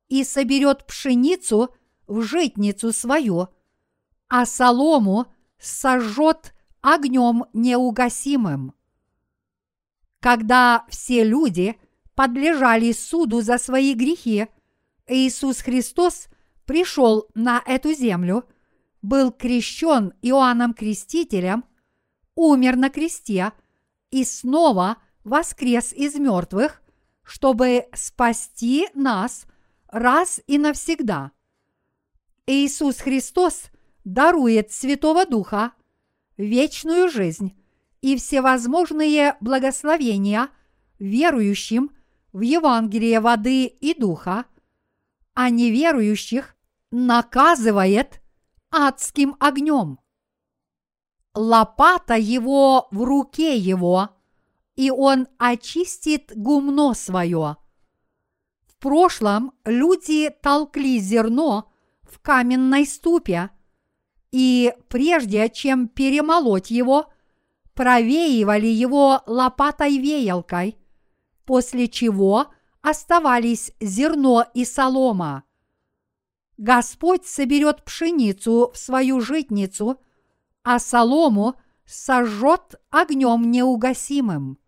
и 0.08 0.22
соберет 0.22 0.86
пшеницу 0.86 1.74
в 2.06 2.20
житницу 2.20 2.92
свою, 2.92 3.48
а 4.28 4.44
солому 4.44 5.32
сожжет 5.58 6.54
огнем 6.82 7.46
неугасимым. 7.54 8.74
Когда 10.20 10.84
все 10.90 11.24
люди 11.24 11.80
подлежали 12.16 12.90
суду 12.92 13.42
за 13.42 13.58
свои 13.58 13.94
грехи, 13.94 14.48
Иисус 15.06 15.60
Христос 15.60 16.26
пришел 16.64 17.28
на 17.34 17.62
эту 17.64 17.92
землю, 17.92 18.44
был 19.02 19.30
крещен 19.30 20.14
Иоанном 20.22 20.74
Крестителем, 20.74 21.64
умер 22.34 22.76
на 22.76 22.90
кресте 22.90 23.52
и 24.10 24.24
снова 24.24 24.96
воскрес 25.22 25.92
из 25.92 26.16
мертвых, 26.16 26.82
чтобы 27.22 27.86
спасти 27.94 28.88
нас 28.94 29.46
раз 29.88 30.40
и 30.46 30.58
навсегда. 30.58 31.32
Иисус 32.46 32.98
Христос 32.98 33.64
дарует 34.04 34.72
Святого 34.72 35.26
Духа, 35.26 35.72
вечную 36.36 37.08
жизнь 37.10 37.54
и 38.00 38.16
всевозможные 38.16 39.36
благословения 39.40 40.48
верующим 40.98 41.90
в 42.36 42.42
Евангелие 42.42 43.20
воды 43.20 43.64
и 43.64 43.98
духа, 43.98 44.44
а 45.32 45.48
неверующих 45.48 46.54
наказывает 46.90 48.20
адским 48.70 49.36
огнем. 49.40 49.98
Лопата 51.34 52.14
его 52.14 52.88
в 52.90 53.04
руке 53.04 53.56
его, 53.56 54.10
и 54.74 54.90
он 54.90 55.28
очистит 55.38 56.32
гумно 56.36 56.92
свое. 56.92 57.56
В 58.66 58.76
прошлом 58.80 59.54
люди 59.64 60.28
толкли 60.28 60.98
зерно 60.98 61.72
в 62.02 62.18
каменной 62.18 62.84
ступе, 62.84 63.48
и 64.30 64.74
прежде 64.90 65.48
чем 65.48 65.88
перемолоть 65.88 66.70
его, 66.70 67.10
провеивали 67.72 68.66
его 68.66 69.22
лопатой-веялкой, 69.24 70.76
после 71.46 71.88
чего 71.88 72.48
оставались 72.82 73.72
зерно 73.80 74.44
и 74.54 74.64
солома. 74.64 75.44
Господь 76.58 77.26
соберет 77.26 77.84
пшеницу 77.84 78.70
в 78.72 78.78
свою 78.78 79.20
житницу, 79.20 80.00
а 80.62 80.78
солому 80.78 81.54
сожжет 81.84 82.80
огнем 82.90 83.50
неугасимым. 83.50 84.58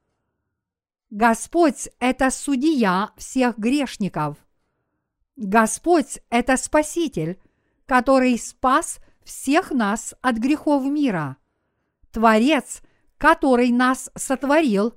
Господь– 1.11 1.89
это 2.01 2.31
судья 2.31 3.11
всех 3.17 3.59
грешников. 3.59 4.37
Господь– 5.37 6.19
это 6.31 6.57
Спаситель, 6.57 7.41
который 7.87 8.39
спас 8.39 8.99
всех 9.25 9.71
нас 9.71 10.15
от 10.21 10.37
грехов 10.37 10.85
мира. 10.85 11.39
Творец, 12.11 12.83
который 13.17 13.71
нас 13.71 14.11
сотворил, 14.15 14.95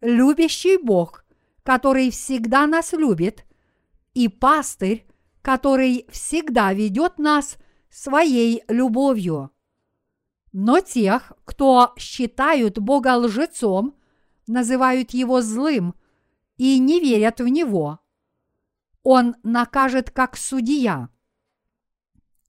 любящий 0.00 0.76
Бог, 0.76 1.24
который 1.62 2.10
всегда 2.10 2.66
нас 2.66 2.92
любит, 2.92 3.44
и 4.14 4.28
пастырь, 4.28 5.06
который 5.42 6.06
всегда 6.10 6.72
ведет 6.72 7.18
нас 7.18 7.56
своей 7.90 8.64
любовью. 8.68 9.50
Но 10.52 10.80
тех, 10.80 11.32
кто 11.44 11.94
считают 11.98 12.78
Бога 12.78 13.16
лжецом, 13.16 13.94
называют 14.46 15.10
его 15.10 15.40
злым 15.42 15.94
и 16.56 16.78
не 16.78 17.00
верят 17.00 17.40
в 17.40 17.48
него. 17.48 18.00
Он 19.02 19.36
накажет 19.42 20.10
как 20.10 20.36
судья. 20.36 21.10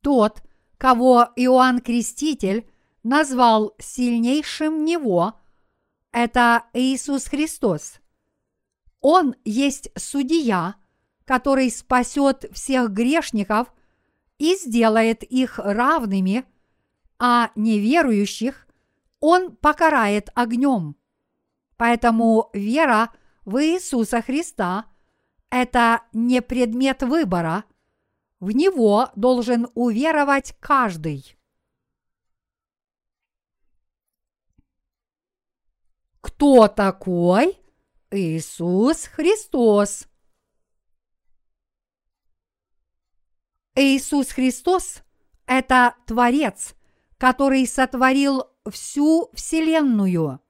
Тот, 0.01 0.41
кого 0.77 1.27
Иоанн 1.35 1.79
Креститель 1.81 2.69
назвал 3.03 3.75
сильнейшим 3.79 4.85
него, 4.85 5.38
это 6.23 6.63
Иисус 6.73 7.25
Христос. 7.25 7.99
Он 9.01 9.35
есть 9.45 9.89
судья, 9.95 10.75
который 11.25 11.71
спасет 11.71 12.45
всех 12.51 12.91
грешников 12.91 13.73
и 14.37 14.55
сделает 14.55 15.23
их 15.23 15.59
равными, 15.59 16.43
а 17.17 17.51
неверующих 17.55 18.67
он 19.19 19.55
покарает 19.55 20.29
огнем. 20.35 20.95
Поэтому 21.77 22.49
вера 22.53 23.11
в 23.45 23.63
Иисуса 23.63 24.21
Христа– 24.21 24.85
это 25.49 26.01
не 26.13 26.41
предмет 26.41 27.03
выбора– 27.03 27.63
в 28.39 28.51
него 28.51 29.09
должен 29.15 29.67
уверовать 29.73 30.55
каждый. 30.59 31.37
Кто 36.21 36.67
такой 36.67 37.57
Иисус 38.11 39.05
Христос? 39.05 40.07
Иисус 43.75 44.31
Христос– 44.31 45.01
это 45.45 45.95
Творец, 46.05 46.75
который 47.17 47.65
сотворил 47.65 48.43
всю 48.69 49.29
Вселенную. 49.33 50.41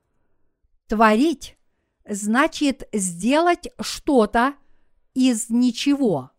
Творить 0.87 1.57
значит 2.03 2.89
сделать 2.91 3.67
что-то 3.79 4.55
из 5.13 5.51
ничего. 5.51 6.31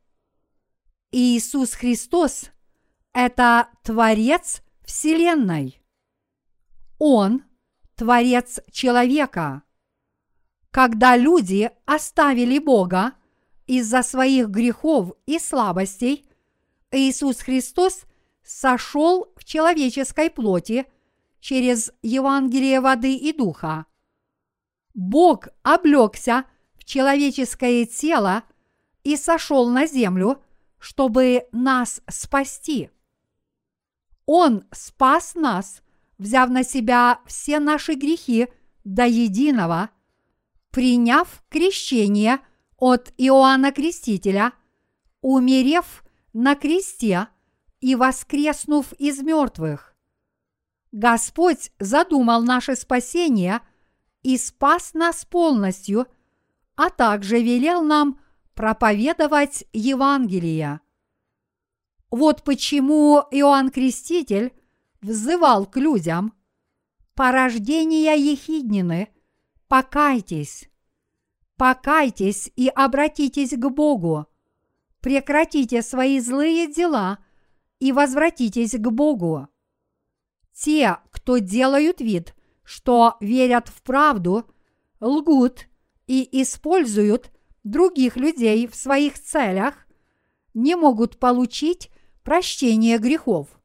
Иисус 1.12 1.74
Христос– 1.74 2.50
это 3.12 3.68
Творец 3.84 4.62
Вселенной. 4.84 5.80
Он– 6.98 7.44
Творец 8.00 8.60
человека. 8.72 9.62
Когда 10.70 11.18
люди 11.18 11.70
оставили 11.84 12.58
Бога 12.58 13.12
из-за 13.66 14.02
своих 14.02 14.48
грехов 14.48 15.12
и 15.26 15.38
слабостей, 15.38 16.24
Иисус 16.90 17.40
Христос 17.40 18.06
сошел 18.42 19.30
в 19.36 19.44
человеческой 19.44 20.30
плоти 20.30 20.86
через 21.40 21.92
Евангелие 22.00 22.80
воды 22.80 23.14
и 23.14 23.34
духа. 23.34 23.84
Бог 24.94 25.48
облегся 25.62 26.46
в 26.76 26.84
человеческое 26.84 27.84
тело 27.84 28.44
и 29.04 29.16
сошел 29.16 29.68
на 29.68 29.86
землю– 29.86 30.42
чтобы 30.80 31.46
нас 31.52 32.00
спасти. 32.08 32.90
Он 34.24 34.64
спас 34.72 35.34
нас, 35.34 35.82
взяв 36.20 36.50
на 36.50 36.62
себя 36.62 37.18
все 37.26 37.58
наши 37.58 37.94
грехи 37.94 38.46
до 38.84 39.04
единого, 39.06 39.88
приняв 40.70 41.42
крещение 41.48 42.38
от 42.76 43.12
Иоанна 43.18 43.72
Крестителя, 43.72 44.52
умерев 45.20 46.04
на 46.32 46.54
кресте 46.54 47.26
и 47.80 47.96
воскреснув 47.96 48.92
из 48.92 49.20
мертвых. 49.22 49.96
Господь 50.92 51.72
задумал 51.80 52.42
наше 52.42 52.76
спасение 52.76 53.60
и 54.22 54.38
спас 54.38 54.94
нас 54.94 55.24
полностью, 55.24 56.06
а 56.76 56.90
также 56.90 57.42
велел 57.42 57.82
нам– 57.82 58.20
проповедовать 58.60 59.64
Евангелие. 59.72 60.80
Вот 62.10 62.44
почему 62.44 63.24
Иоанн 63.30 63.70
Креститель 63.70 64.52
взывал 65.00 65.66
к 65.66 65.76
людям 65.76 66.34
«Порождения 67.14 68.14
Ехиднины, 68.14 69.08
покайтесь, 69.68 70.68
покайтесь 71.56 72.50
и 72.56 72.68
обратитесь 72.68 73.50
к 73.50 73.68
Богу, 73.68 74.26
прекратите 75.00 75.82
свои 75.82 76.20
злые 76.20 76.72
дела 76.72 77.18
и 77.78 77.92
возвратитесь 77.92 78.72
к 78.72 78.90
Богу». 78.90 79.48
Те, 80.52 80.98
кто 81.10 81.38
делают 81.38 82.00
вид, 82.00 82.34
что 82.62 83.16
верят 83.20 83.68
в 83.68 83.82
правду, 83.82 84.46
лгут 85.00 85.68
и 86.06 86.28
используют 86.42 87.30
других 87.64 88.16
людей 88.16 88.66
в 88.66 88.74
своих 88.74 89.18
целях, 89.18 89.86
не 90.54 90.74
могут 90.74 91.18
получить 91.18 91.90
прощение 92.22 92.98
грехов. 92.98 93.59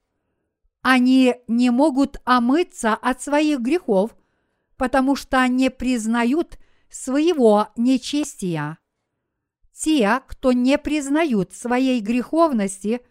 Они 0.88 1.34
не 1.48 1.72
могут 1.72 2.18
омыться 2.26 2.94
от 2.94 3.20
своих 3.20 3.60
грехов, 3.60 4.16
потому 4.78 5.16
что 5.16 5.48
не 5.48 5.72
признают 5.72 6.60
своего 6.92 7.70
нечестия. 7.76 8.78
Те, 9.74 10.22
кто 10.28 10.52
не 10.52 10.78
признают 10.78 11.54
своей 11.54 12.02
греховности 12.02 13.02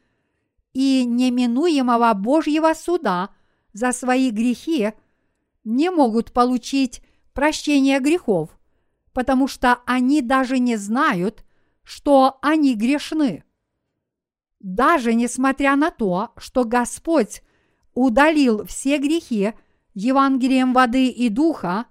и 0.73 1.05
неминуемого 1.05 2.15
Божьего 2.15 2.75
суда 2.75 3.31
за 3.73 3.91
свои 3.91 4.31
грехи, 4.31 4.93
не 5.65 5.91
могут 5.91 6.33
получить 6.33 7.03
прощение 7.33 7.99
грехов, 7.99 8.51
потому 9.13 9.49
что 9.49 9.81
они 9.85 10.23
даже 10.23 10.61
не 10.61 10.77
знают, 10.77 11.45
что 11.83 12.39
они 12.41 12.77
грешны. 12.77 13.43
Даже 14.61 15.13
несмотря 15.13 15.75
на 15.75 15.91
то, 15.91 16.31
что 16.37 16.63
Господь 16.65 17.43
удалил 17.95 18.65
все 18.67 18.99
грехи 18.99 19.55
Евангелием 19.95 20.73
воды 20.73 21.09
и 21.09 21.29
духа, 21.29 21.87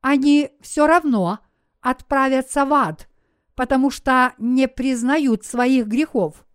они 0.00 0.50
все 0.60 0.86
равно 0.86 1.40
отправятся 1.80 2.64
в 2.64 2.72
ад, 2.72 3.08
потому 3.54 3.90
что 3.90 4.34
не 4.38 4.68
признают 4.68 5.44
своих 5.44 5.86
грехов. 5.86 6.46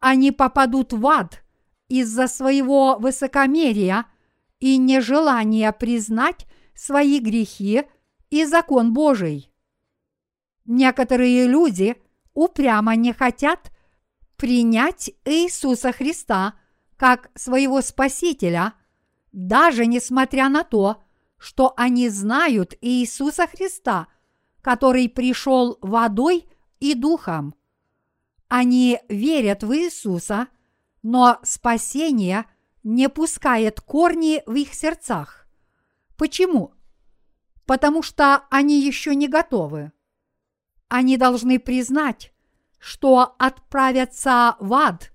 Они 0.00 0.32
попадут 0.32 0.92
в 0.92 1.06
ад 1.06 1.42
из-за 1.88 2.26
своего 2.26 2.96
высокомерия 2.98 4.06
и 4.58 4.76
нежелания 4.76 5.72
признать 5.72 6.46
свои 6.74 7.18
грехи 7.18 7.84
и 8.30 8.44
закон 8.44 8.92
Божий. 8.92 9.50
Некоторые 10.64 11.46
люди 11.46 11.96
упрямо 12.32 12.96
не 12.96 13.12
хотят 13.12 13.70
принять 14.36 15.10
Иисуса 15.24 15.92
Христа 15.92 16.54
как 17.04 17.30
своего 17.34 17.82
Спасителя, 17.82 18.72
даже 19.30 19.84
несмотря 19.84 20.48
на 20.48 20.64
то, 20.64 21.02
что 21.36 21.74
они 21.76 22.08
знают 22.08 22.74
Иисуса 22.80 23.46
Христа 23.46 24.08
который 24.64 25.10
пришел 25.10 25.76
водой 25.82 26.48
и 26.80 26.94
духом. 26.94 27.54
Они 28.48 28.98
верят 29.10 29.62
в 29.62 29.76
Иисуса, 29.76 30.48
но 31.02 31.38
спасение 31.42 32.46
не 32.82 33.10
пускает 33.10 33.82
корни 33.82 34.42
в 34.46 34.54
их 34.54 34.72
сердцах. 34.72 35.46
Почему? 36.16 36.72
Потому 37.66 38.02
что 38.02 38.46
они 38.48 38.80
еще 38.80 39.14
не 39.14 39.28
готовы. 39.28 39.92
Они 40.88 41.18
должны 41.18 41.58
признать, 41.58 42.32
что 42.78 43.34
отправятся 43.38 44.56
в 44.60 44.72
ад, 44.72 45.12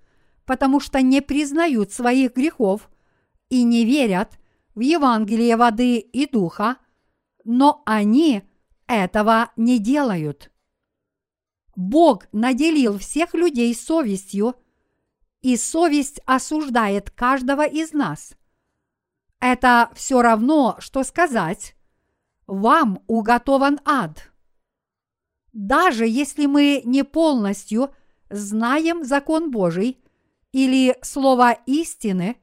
потому 0.49 0.79
что 0.79 1.03
не 1.03 1.21
признают 1.21 1.93
своих 1.93 2.33
грехов 2.33 2.89
и 3.49 3.61
не 3.61 3.85
верят 3.85 4.39
в 4.73 4.79
Евангелие 4.79 5.55
воды 5.55 5.99
и 5.99 6.25
духа, 6.25 6.77
но 7.43 7.83
они 7.85 8.41
этого 8.87 9.51
не 9.57 9.77
делают. 9.77 10.51
Бог 11.75 12.25
наделил 12.31 12.97
всех 12.97 13.35
людей 13.35 13.75
совестью, 13.75 14.55
и 15.41 15.55
совесть 15.55 16.19
осуждает 16.25 17.11
каждого 17.11 17.67
из 17.67 17.93
нас. 17.93 18.33
Это 19.39 19.91
все 19.93 20.23
равно, 20.23 20.77
что 20.79 21.03
сказать 21.03 21.75
«Вам 22.47 23.03
уготован 23.05 23.79
ад». 23.85 24.31
Даже 25.53 26.07
если 26.07 26.47
мы 26.47 26.81
не 26.85 27.03
полностью 27.03 27.93
знаем 28.31 29.03
закон 29.03 29.51
Божий 29.51 30.03
или 30.51 30.97
слово 31.01 31.57
истины, 31.65 32.37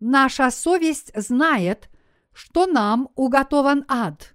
наша 0.00 0.50
совесть 0.50 1.10
знает, 1.14 1.88
что 2.32 2.66
нам 2.66 3.08
уготован 3.14 3.84
ад. 3.88 4.34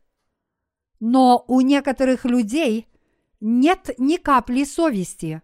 Но 1.00 1.44
у 1.48 1.62
некоторых 1.62 2.26
людей 2.26 2.88
нет 3.40 3.92
ни 3.98 4.18
капли 4.18 4.64
совести. 4.64 5.42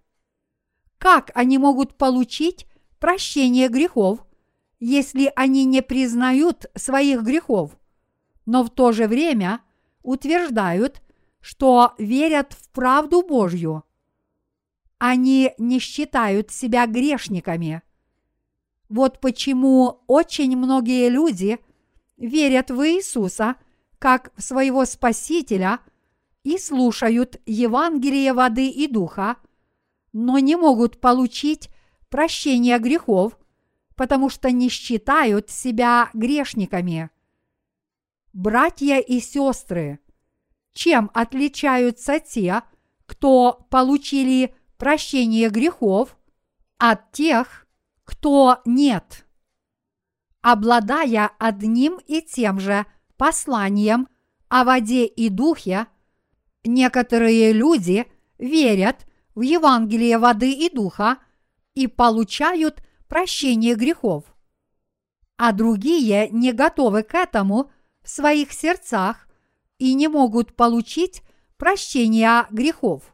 Как 0.97 1.31
они 1.33 1.57
могут 1.57 1.97
получить 1.97 2.67
прощение 2.99 3.69
грехов, 3.69 4.25
если 4.79 5.31
они 5.35 5.65
не 5.65 5.81
признают 5.81 6.65
своих 6.75 7.23
грехов, 7.23 7.77
но 8.45 8.63
в 8.63 8.69
то 8.69 8.91
же 8.91 9.07
время 9.07 9.61
утверждают, 10.01 11.01
что 11.41 11.93
верят 11.97 12.53
в 12.53 12.69
правду 12.71 13.21
Божью? 13.21 13.83
Они 14.99 15.53
не 15.57 15.79
считают 15.79 16.51
себя 16.51 16.85
грешниками. 16.85 17.81
Вот 18.87 19.19
почему 19.19 20.03
очень 20.07 20.55
многие 20.55 21.09
люди 21.09 21.57
верят 22.17 22.69
в 22.69 22.85
Иисуса– 22.87 23.55
как 23.99 24.31
своего 24.37 24.85
Спасителя 24.85 25.79
и 26.43 26.57
слушают 26.57 27.39
Евангелие 27.45 28.33
воды 28.33 28.69
и 28.69 28.87
духа, 28.87 29.35
но 30.13 30.39
не 30.39 30.55
могут 30.55 30.99
получить 30.99 31.69
прощение 32.09 32.79
грехов, 32.79 33.37
потому 33.95 34.29
что 34.29 34.49
не 34.51 34.69
считают 34.69 35.49
себя 35.49 36.09
грешниками. 36.13 37.09
Братья 38.31 38.99
и 38.99 39.19
сестры, 39.19 39.99
чем 40.73 41.11
отличаются 41.13 42.19
те, 42.19 42.61
кто 43.05 43.67
получили 43.69 44.55
прощение 44.79 45.49
грехов, 45.49 46.17
от 46.79 47.11
тех, 47.11 47.67
кто 48.03 48.61
нет? 48.65 49.27
Обладая 50.41 51.29
одним 51.37 51.99
и 52.07 52.21
тем 52.21 52.59
же– 52.59 52.87
посланием 53.19 54.07
о 54.47 54.63
воде 54.63 55.05
и 55.05 55.29
духе, 55.29 55.87
некоторые 56.63 57.51
люди 57.51 58.07
верят 58.39 59.05
в 59.35 59.41
Евангелие 59.41 60.17
воды 60.17 60.51
и 60.53 60.73
духа 60.73 61.17
и 61.75 61.85
получают 61.87 62.81
прощение 63.07 63.75
грехов, 63.75 64.23
а 65.37 65.51
другие 65.51 66.29
не 66.29 66.53
готовы 66.53 67.03
к 67.03 67.13
этому 67.13 67.71
в 68.01 68.09
своих 68.09 68.53
сердцах 68.53 69.27
и 69.77 69.93
не 69.93 70.07
могут 70.07 70.55
получить 70.55 71.21
прощения 71.57 72.47
грехов. 72.49 73.13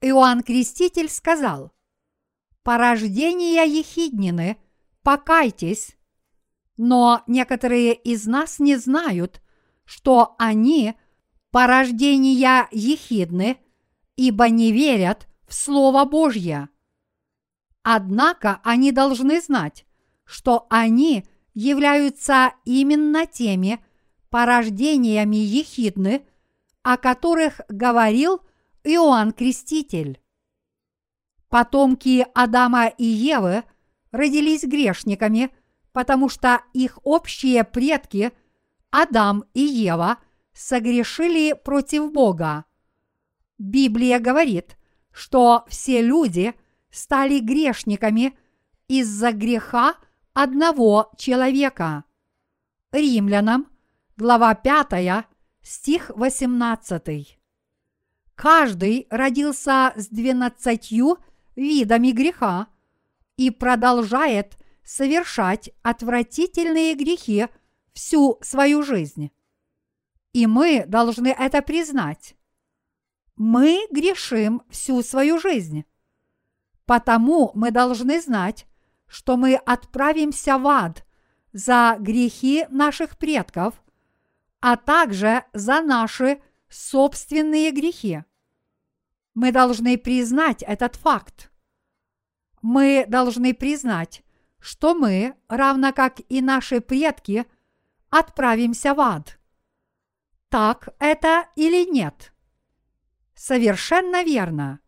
Иоанн 0.00 0.42
Креститель 0.42 1.10
сказал, 1.10 1.72
«Порождение 2.62 3.66
Ехиднины, 3.66 4.56
покайтесь, 5.02 5.96
но 6.76 7.22
некоторые 7.26 7.94
из 7.94 8.26
нас 8.26 8.58
не 8.58 8.76
знают, 8.76 9.42
что 9.84 10.34
они 10.38 10.94
порождения 11.50 12.68
ехидны, 12.70 13.58
ибо 14.16 14.48
не 14.48 14.72
верят 14.72 15.28
в 15.46 15.52
Слово 15.52 16.04
Божье. 16.04 16.70
Однако 17.82 18.60
они 18.64 18.92
должны 18.92 19.40
знать, 19.40 19.84
что 20.24 20.66
они 20.70 21.26
являются 21.52 22.54
именно 22.64 23.26
теми 23.26 23.84
порождениями 24.30 25.36
ехидны, 25.36 26.24
о 26.82 26.96
которых 26.96 27.60
говорил 27.68 28.40
Иоанн 28.84 29.32
Креститель. 29.32 30.20
Потомки 31.48 32.26
Адама 32.34 32.86
и 32.86 33.04
Евы 33.04 33.64
родились 34.12 34.64
грешниками– 34.64 35.50
потому 35.92 36.28
что 36.28 36.62
их 36.72 36.98
общие 37.02 37.64
предки 37.64 38.32
Адам 38.90 39.44
и 39.54 39.60
Ева 39.60 40.18
согрешили 40.52 41.52
против 41.52 42.12
Бога. 42.12 42.64
Библия 43.58 44.18
говорит, 44.18 44.76
что 45.12 45.64
все 45.68 46.02
люди 46.02 46.54
стали 46.90 47.40
грешниками 47.40 48.36
из-за 48.88 49.32
греха 49.32 49.94
одного 50.32 51.10
человека. 51.16 52.04
Римлянам, 52.92 53.68
глава 54.16 54.54
5, 54.54 55.26
стих 55.62 56.10
18. 56.14 57.39
Каждый 58.40 59.06
родился 59.10 59.92
с 59.96 60.08
двенадцатью 60.08 61.18
видами 61.56 62.10
греха 62.10 62.68
и 63.36 63.50
продолжает 63.50 64.56
совершать 64.82 65.68
отвратительные 65.82 66.94
грехи 66.94 67.48
всю 67.92 68.38
свою 68.40 68.82
жизнь. 68.82 69.30
И 70.32 70.46
мы 70.46 70.86
должны 70.86 71.28
это 71.28 71.60
признать. 71.60 72.34
Мы 73.36 73.86
грешим 73.90 74.62
всю 74.70 75.02
свою 75.02 75.38
жизнь. 75.38 75.84
Потому 76.86 77.50
мы 77.54 77.70
должны 77.70 78.22
знать, 78.22 78.66
что 79.06 79.36
мы 79.36 79.56
отправимся 79.56 80.56
в 80.56 80.66
ад 80.66 81.04
за 81.52 81.98
грехи 82.00 82.64
наших 82.70 83.18
предков, 83.18 83.74
а 84.60 84.78
также 84.78 85.44
за 85.52 85.82
наши 85.82 86.40
собственные 86.70 87.72
грехи. 87.72 88.24
Мы 89.34 89.52
должны 89.52 89.96
признать 89.96 90.62
этот 90.62 90.96
факт. 90.96 91.50
Мы 92.62 93.04
должны 93.08 93.54
признать, 93.54 94.22
что 94.58 94.94
мы, 94.94 95.34
равно 95.48 95.92
как 95.92 96.20
и 96.28 96.42
наши 96.42 96.80
предки, 96.80 97.46
отправимся 98.10 98.94
в 98.94 99.00
ад. 99.00 99.38
Так 100.48 100.88
это 100.98 101.48
или 101.56 101.88
нет? 101.90 102.32
Совершенно 103.34 104.24
верно. 104.24 104.80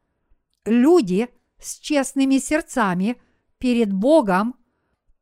Люди 0.64 1.28
с 1.58 1.78
честными 1.78 2.38
сердцами 2.38 3.20
перед 3.58 3.92
Богом 3.92 4.56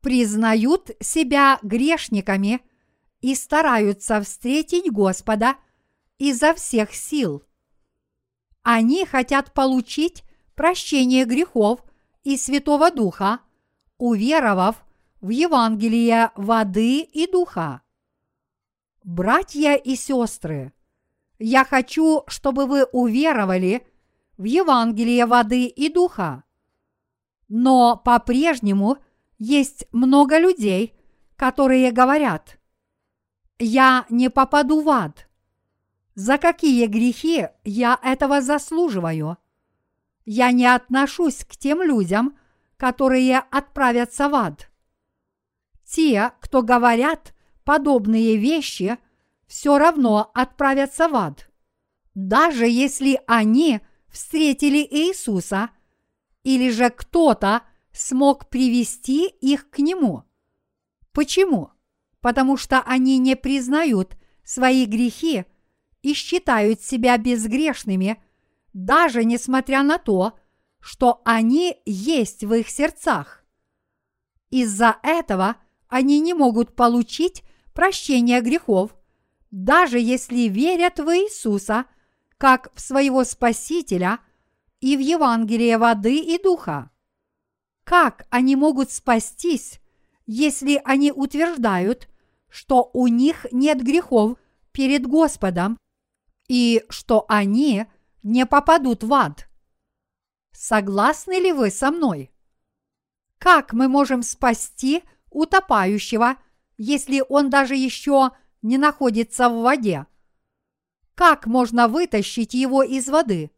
признают 0.01 0.89
себя 0.99 1.59
грешниками 1.61 2.61
и 3.21 3.35
стараются 3.35 4.19
встретить 4.21 4.91
Господа 4.91 5.55
изо 6.17 6.53
всех 6.55 6.93
сил. 6.93 7.43
Они 8.63 9.05
хотят 9.05 9.53
получить 9.53 10.23
прощение 10.55 11.25
грехов 11.25 11.83
и 12.23 12.37
Святого 12.37 12.91
Духа, 12.91 13.39
уверовав 13.97 14.83
в 15.19 15.29
Евангелие 15.29 16.31
воды 16.35 17.01
и 17.01 17.29
духа. 17.31 17.81
Братья 19.03 19.75
и 19.75 19.95
сестры, 19.95 20.73
я 21.39 21.65
хочу, 21.65 22.23
чтобы 22.27 22.67
вы 22.67 22.83
уверовали 22.83 23.87
в 24.37 24.43
Евангелие 24.43 25.25
воды 25.25 25.65
и 25.65 25.89
духа. 25.91 26.43
Но 27.47 27.97
по-прежнему 27.97 28.97
есть 29.39 29.87
много 29.91 30.37
людей, 30.37 30.95
которые 31.35 31.91
говорят, 31.91 32.59
я 33.57 34.05
не 34.09 34.29
попаду 34.29 34.81
в 34.81 34.89
ад. 34.89 35.27
За 36.15 36.37
какие 36.37 36.87
грехи 36.87 37.47
я 37.63 37.99
этого 38.03 38.41
заслуживаю? 38.41 39.37
Я 40.25 40.51
не 40.51 40.65
отношусь 40.65 41.45
к 41.45 41.55
тем 41.55 41.81
людям, 41.81 42.37
которые 42.77 43.39
отправятся 43.39 44.27
в 44.27 44.35
ад. 44.35 44.71
Те, 45.85 46.31
кто 46.41 46.61
говорят 46.61 47.33
подобные 47.63 48.37
вещи, 48.37 48.97
все 49.47 49.77
равно 49.77 50.31
отправятся 50.33 51.07
в 51.07 51.15
ад. 51.15 51.49
Даже 52.13 52.67
если 52.67 53.21
они 53.27 53.81
встретили 54.09 54.79
Иисуса, 54.79 55.69
или 56.43 56.69
же 56.69 56.89
кто-то 56.89 57.61
смог 57.93 58.49
привести 58.49 59.27
их 59.27 59.69
к 59.69 59.79
Нему. 59.79 60.23
Почему? 61.11 61.71
Потому 62.19 62.57
что 62.57 62.81
они 62.81 63.17
не 63.17 63.35
признают 63.35 64.17
свои 64.43 64.85
грехи 64.85 65.45
и 66.01 66.13
считают 66.13 66.81
себя 66.81 67.17
безгрешными, 67.17 68.21
даже 68.73 69.23
несмотря 69.23 69.83
на 69.83 69.97
то, 69.97 70.37
что 70.79 71.21
они 71.25 71.77
есть 71.85 72.43
в 72.43 72.53
их 72.53 72.69
сердцах. 72.69 73.43
Из-за 74.49 74.97
этого 75.03 75.57
они 75.87 76.19
не 76.19 76.33
могут 76.33 76.75
получить 76.75 77.43
прощение 77.73 78.41
грехов, 78.41 78.95
даже 79.51 79.99
если 79.99 80.47
верят 80.47 80.99
в 80.99 81.09
Иисуса 81.09 81.85
как 82.37 82.71
в 82.73 82.81
своего 82.81 83.23
Спасителя 83.23 84.19
и 84.79 84.97
в 84.97 84.99
Евангелие 84.99 85.77
воды 85.77 86.17
и 86.17 86.41
духа. 86.41 86.89
Как 87.83 88.25
они 88.29 88.55
могут 88.55 88.91
спастись, 88.91 89.79
если 90.25 90.81
они 90.83 91.11
утверждают, 91.11 92.09
что 92.49 92.89
у 92.93 93.07
них 93.07 93.45
нет 93.51 93.83
грехов 93.83 94.37
перед 94.71 95.05
Господом 95.05 95.77
и 96.51 96.83
что 96.89 97.23
они 97.29 97.85
не 98.23 98.45
попадут 98.45 99.05
в 99.05 99.13
ад? 99.13 99.47
Согласны 100.51 101.39
ли 101.39 101.53
вы 101.53 101.69
со 101.69 101.91
мной? 101.91 102.29
Как 103.37 103.71
мы 103.71 103.87
можем 103.87 104.21
спасти 104.21 105.01
утопающего, 105.29 106.35
если 106.75 107.23
он 107.29 107.49
даже 107.49 107.75
еще 107.75 108.31
не 108.61 108.77
находится 108.77 109.47
в 109.47 109.61
воде? 109.61 110.07
Как 111.15 111.45
можно 111.45 111.87
вытащить 111.87 112.53
его 112.53 112.83
из 112.83 113.07
воды? 113.07 113.51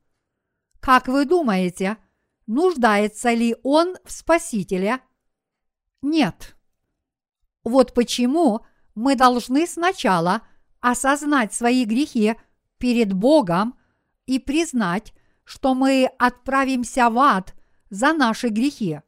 Как 0.79 1.07
вы 1.07 1.25
думаете, 1.25 1.97
нуждается 2.45 3.33
ли 3.33 3.55
он 3.63 3.97
в 4.05 4.11
Спасителе? 4.11 4.99
Нет. 6.03 6.55
Вот 7.63 7.95
почему 7.95 8.63
мы 8.93 9.15
должны 9.15 9.65
сначала 9.65 10.43
осознать 10.79 11.55
свои 11.55 11.85
грехи 11.85 12.35
перед 12.83 13.13
Богом 13.13 13.79
и 14.25 14.39
признать, 14.39 15.13
что 15.45 15.73
мы 15.73 16.11
отправимся 16.19 17.09
в 17.09 17.17
ад 17.17 17.55
за 17.89 18.11
наши 18.11 18.49
грехи. 18.49 18.99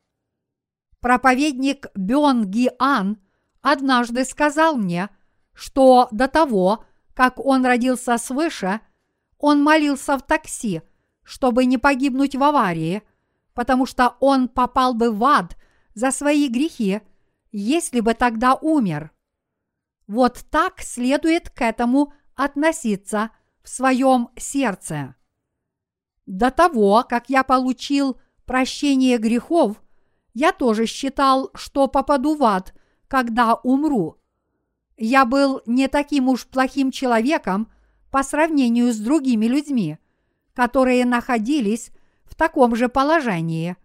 Проповедник 1.01 1.88
Бен 1.93 2.45
Гиан 2.45 3.17
однажды 3.61 4.23
сказал 4.23 4.78
мне, 4.78 5.09
что 5.53 6.07
до 6.11 6.30
того, 6.30 6.86
как 7.13 7.38
он 7.38 7.65
родился 7.65 8.17
свыше, 8.17 8.80
он 9.39 9.61
молился 9.61 10.17
в 10.17 10.21
такси, 10.21 10.82
чтобы 11.23 11.65
не 11.65 11.78
погибнуть 11.78 12.38
в 12.38 12.43
аварии, 12.43 13.03
потому 13.53 13.86
что 13.86 14.15
он 14.21 14.47
попал 14.47 14.93
бы 14.93 15.11
в 15.11 15.21
ад 15.26 15.57
за 15.95 16.11
свои 16.11 16.47
грехи, 16.47 17.01
если 17.51 17.99
бы 17.99 18.13
тогда 18.13 18.53
умер. 18.53 19.11
Вот 20.07 20.45
так 20.49 20.80
следует 20.80 21.49
к 21.49 21.61
этому 21.61 22.13
относиться 22.36 23.32
в 23.66 23.70
своем 23.70 24.30
сердце. 24.38 25.16
До 26.28 26.51
того, 26.51 27.03
как 27.09 27.30
я 27.30 27.43
получил 27.43 28.18
прощение 28.45 29.18
грехов, 29.18 29.82
я 30.34 30.51
тоже 30.51 30.86
считал, 30.86 31.49
что 31.55 31.88
попаду 31.88 32.36
в 32.36 32.43
ад, 32.43 32.76
когда 33.07 33.55
умру. 33.55 34.18
Я 34.97 35.26
был 35.26 35.61
не 35.66 35.88
таким 35.88 36.30
уж 36.30 36.45
плохим 36.45 36.91
человеком 36.91 37.72
по 38.11 38.22
сравнению 38.22 38.93
с 38.93 38.97
другими 38.97 39.47
людьми, 39.47 39.97
которые 40.53 41.03
находились 41.03 41.91
в 42.24 42.36
таком 42.36 42.76
же 42.76 42.88
положении. 42.88 43.76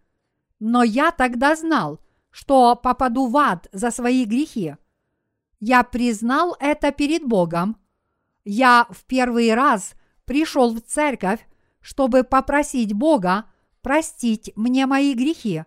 Но 0.59 0.83
я 0.83 1.11
тогда 1.11 1.57
знал, 1.57 2.01
что 2.31 2.76
попаду 2.76 3.28
в 3.28 3.37
ад 3.37 3.68
за 3.72 3.91
свои 3.91 4.26
грехи. 4.26 4.76
Я 5.59 5.83
признал 5.85 6.55
это 6.61 6.93
перед 6.93 7.24
Богом. 7.24 7.80
Я 8.45 8.86
в 8.91 9.05
первый 9.05 9.55
раз 9.55 9.95
пришел 10.24 10.74
в 10.74 10.80
церковь 10.80 11.47
чтобы 11.80 12.24
попросить 12.24 12.93
Бога 12.93 13.47
простить 13.82 14.53
мне 14.57 14.86
мои 14.86 15.14
грехи, 15.14 15.64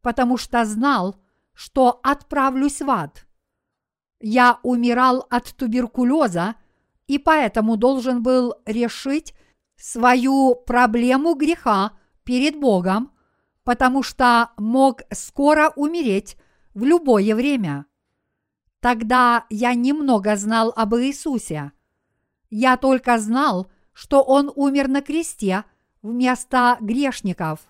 потому 0.00 0.36
что 0.36 0.64
знал, 0.64 1.16
что 1.52 2.00
отправлюсь 2.02 2.80
в 2.80 2.88
ад. 2.88 3.26
Я 4.20 4.60
умирал 4.62 5.26
от 5.30 5.54
туберкулеза 5.56 6.54
и 7.06 7.18
поэтому 7.18 7.76
должен 7.76 8.22
был 8.22 8.54
решить 8.66 9.34
свою 9.76 10.54
проблему 10.54 11.34
греха 11.34 11.92
перед 12.22 12.58
Богом, 12.58 13.12
потому 13.64 14.02
что 14.02 14.50
мог 14.56 15.02
скоро 15.10 15.72
умереть 15.74 16.36
в 16.74 16.84
любое 16.84 17.34
время. 17.34 17.86
Тогда 18.80 19.46
я 19.50 19.74
немного 19.74 20.36
знал 20.36 20.72
об 20.76 20.94
Иисусе. 20.94 21.72
Я 22.50 22.76
только 22.76 23.18
знал, 23.18 23.70
что 23.92 24.22
Он 24.22 24.52
умер 24.54 24.88
на 24.88 25.02
кресте 25.02 25.64
вместо 26.02 26.76
грешников. 26.80 27.60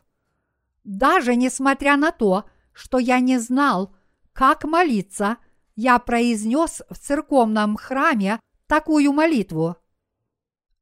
Даже 0.84 1.36
несмотря 1.36 1.96
на 1.96 2.10
то, 2.10 2.44
что 2.72 2.98
я 2.98 3.20
не 3.20 3.38
знал, 3.38 3.94
как 4.32 4.64
молиться, 4.64 5.36
я 5.76 5.98
произнес 5.98 6.82
в 6.88 6.98
церковном 6.98 7.76
храме 7.76 8.40
такую 8.66 9.12
молитву. 9.12 9.76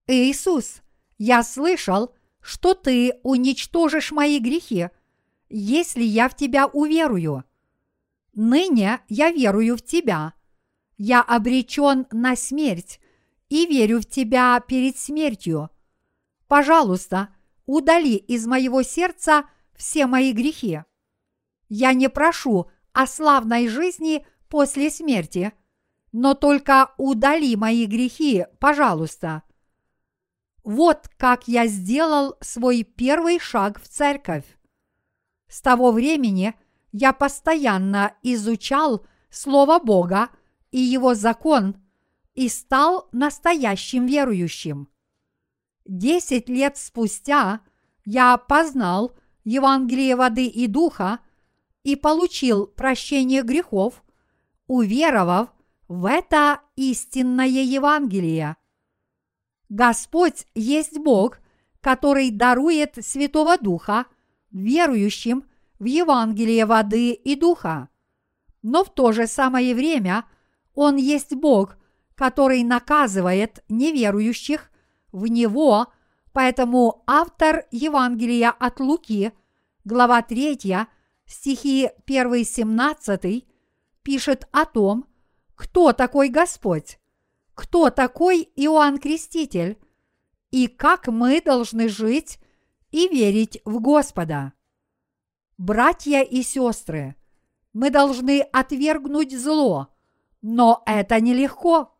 Иисус, 0.06 0.82
я 1.18 1.42
слышал, 1.42 2.14
что 2.40 2.74
Ты 2.74 3.18
уничтожишь 3.22 4.12
мои 4.12 4.38
грехи, 4.38 4.90
если 5.48 6.02
я 6.02 6.28
в 6.28 6.36
Тебя 6.36 6.66
уверую. 6.66 7.44
Ныне 8.34 9.00
я 9.08 9.32
верую 9.32 9.76
в 9.76 9.82
Тебя. 9.82 10.34
Я 10.96 11.22
обречен 11.22 12.06
на 12.12 12.36
смерть, 12.36 13.00
и 13.48 13.66
верю 13.66 14.00
в 14.00 14.06
Тебя 14.06 14.60
перед 14.60 14.98
смертью. 14.98 15.70
Пожалуйста, 16.46 17.28
удали 17.66 18.16
из 18.16 18.46
моего 18.46 18.82
сердца 18.82 19.44
все 19.74 20.06
мои 20.06 20.32
грехи. 20.32 20.82
Я 21.68 21.92
не 21.92 22.08
прошу 22.08 22.70
о 22.92 23.06
славной 23.06 23.68
жизни 23.68 24.26
после 24.48 24.90
смерти, 24.90 25.52
но 26.12 26.34
только 26.34 26.92
удали 26.96 27.54
мои 27.56 27.86
грехи, 27.86 28.46
пожалуйста. 28.58 29.42
Вот 30.64 31.08
как 31.16 31.48
я 31.48 31.66
сделал 31.66 32.36
свой 32.40 32.82
первый 32.82 33.38
шаг 33.38 33.80
в 33.80 33.88
церковь. 33.88 34.44
С 35.48 35.60
того 35.62 35.92
времени 35.92 36.54
я 36.92 37.12
постоянно 37.12 38.14
изучал 38.22 39.06
Слово 39.30 39.78
Бога 39.78 40.30
и 40.70 40.78
Его 40.78 41.14
закон– 41.14 41.76
и 42.38 42.48
стал 42.48 43.08
настоящим 43.10 44.06
верующим. 44.06 44.88
Десять 45.84 46.48
лет 46.48 46.76
спустя 46.76 47.62
я 48.04 48.38
познал 48.38 49.10
Евангелие 49.42 50.14
воды 50.14 50.46
и 50.46 50.68
духа 50.68 51.18
и 51.82 51.96
получил 51.96 52.68
прощение 52.68 53.42
грехов, 53.42 54.04
уверовав 54.68 55.48
в 55.88 56.06
это 56.06 56.60
истинное 56.76 57.48
Евангелие. 57.48 58.56
Господь 59.68 60.46
есть 60.54 60.96
Бог, 60.96 61.40
который 61.80 62.30
дарует 62.30 63.04
Святого 63.04 63.58
Духа 63.58 64.06
верующим 64.52 65.44
в 65.80 65.86
Евангелие 65.86 66.66
воды 66.66 67.14
и 67.14 67.34
духа. 67.34 67.88
Но 68.62 68.84
в 68.84 68.94
то 68.94 69.10
же 69.10 69.26
самое 69.26 69.74
время 69.74 70.24
Он 70.76 70.94
есть 70.94 71.34
Бог, 71.34 71.78
который 72.18 72.64
наказывает 72.64 73.62
неверующих 73.68 74.72
в 75.12 75.28
Него, 75.28 75.86
поэтому 76.32 77.04
автор 77.06 77.66
Евангелия 77.70 78.50
от 78.50 78.80
Луки, 78.80 79.32
глава 79.84 80.20
3, 80.22 80.78
стихи 81.26 81.90
1-17, 82.08 83.44
пишет 84.02 84.48
о 84.50 84.64
том, 84.64 85.06
кто 85.54 85.92
такой 85.92 86.28
Господь, 86.28 86.98
кто 87.54 87.88
такой 87.90 88.50
Иоанн 88.56 88.98
Креститель 88.98 89.78
и 90.50 90.66
как 90.66 91.06
мы 91.06 91.40
должны 91.40 91.88
жить 91.88 92.40
и 92.90 93.06
верить 93.06 93.60
в 93.64 93.78
Господа. 93.78 94.54
Братья 95.56 96.22
и 96.22 96.42
сестры, 96.42 97.14
мы 97.72 97.90
должны 97.90 98.40
отвергнуть 98.40 99.38
зло, 99.38 99.86
но 100.42 100.82
это 100.84 101.20
нелегко. 101.20 101.94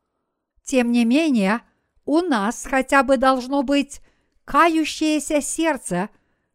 Тем 0.69 0.93
не 0.93 1.07
менее, 1.07 1.63
у 2.05 2.21
нас 2.21 2.67
хотя 2.69 3.03
бы 3.03 3.17
должно 3.17 3.63
быть 3.63 4.03
кающееся 4.45 5.41
сердце, 5.41 6.11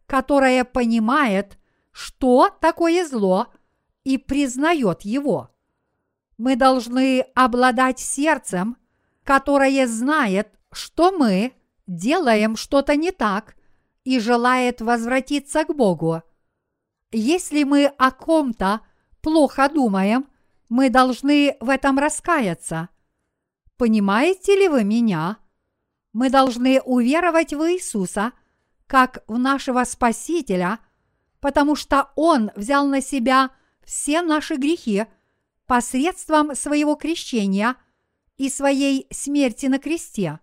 которое 0.05 0.66
понимает, 0.66 1.57
что 1.91 2.55
такое 2.61 3.07
зло 3.07 3.47
и 4.03 4.20
признает 4.20 5.01
его. 5.01 5.49
Мы 6.38 6.55
должны 6.55 7.22
обладать 7.34 7.99
сердцем, 7.99 8.78
которое 9.24 9.88
знает, 9.88 10.59
что 10.72 11.11
мы 11.11 11.53
делаем 11.88 12.55
что-то 12.55 12.95
не 12.95 13.09
так 13.09 13.55
и 14.03 14.20
желает 14.20 14.80
возвратиться 14.80 15.66
к 15.66 15.76
Богу. 15.76 16.22
Если 17.11 17.64
мы 17.64 17.88
о 17.97 18.11
ком-то 18.11 18.82
плохо 19.22 19.70
думаем, 19.70 20.28
мы 20.70 20.91
должны 20.91 21.57
в 21.59 21.68
этом 21.68 21.97
раскаяться. 21.97 22.89
Понимаете 23.78 24.55
ли 24.55 24.67
вы 24.67 24.84
меня? 24.84 25.38
Мы 26.11 26.30
должны 26.30 26.80
уверовать 26.82 27.53
в 27.53 27.61
Иисуса 27.71 28.34
как 28.88 29.24
в 29.28 29.38
нашего 29.39 29.84
Спасителя, 29.84 30.80
потому 31.39 31.76
что 31.76 32.11
Он 32.15 32.51
взял 32.55 32.86
на 32.88 33.01
себя 33.01 33.49
все 33.84 34.21
наши 34.21 34.55
грехи 34.55 35.05
посредством 35.65 36.55
своего 36.55 36.95
крещения 36.95 37.76
и 38.38 38.49
своей 38.49 39.07
смерти 39.11 39.65
на 39.65 39.80
кресте. 39.80 40.39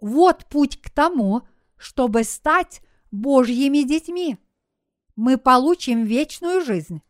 Вот 0.00 0.46
путь 0.46 0.80
к 0.80 0.90
тому, 0.90 1.42
чтобы 1.76 2.24
стать 2.24 2.82
Божьими 3.10 3.82
детьми. 3.82 4.38
Мы 5.14 5.38
получим 5.38 6.04
вечную 6.04 6.62
жизнь. 6.62 7.02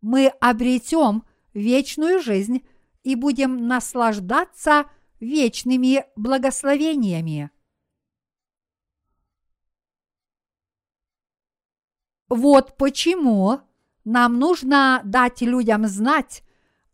Мы 0.00 0.28
обретем 0.40 1.24
вечную 1.52 2.22
жизнь 2.22 2.62
и 3.02 3.14
будем 3.14 3.66
наслаждаться 3.66 4.86
вечными 5.20 6.04
благословениями. 6.16 7.50
Вот 12.28 12.76
почему 12.76 13.60
нам 14.04 14.38
нужно 14.38 15.02
дать 15.04 15.42
людям 15.42 15.86
знать 15.86 16.42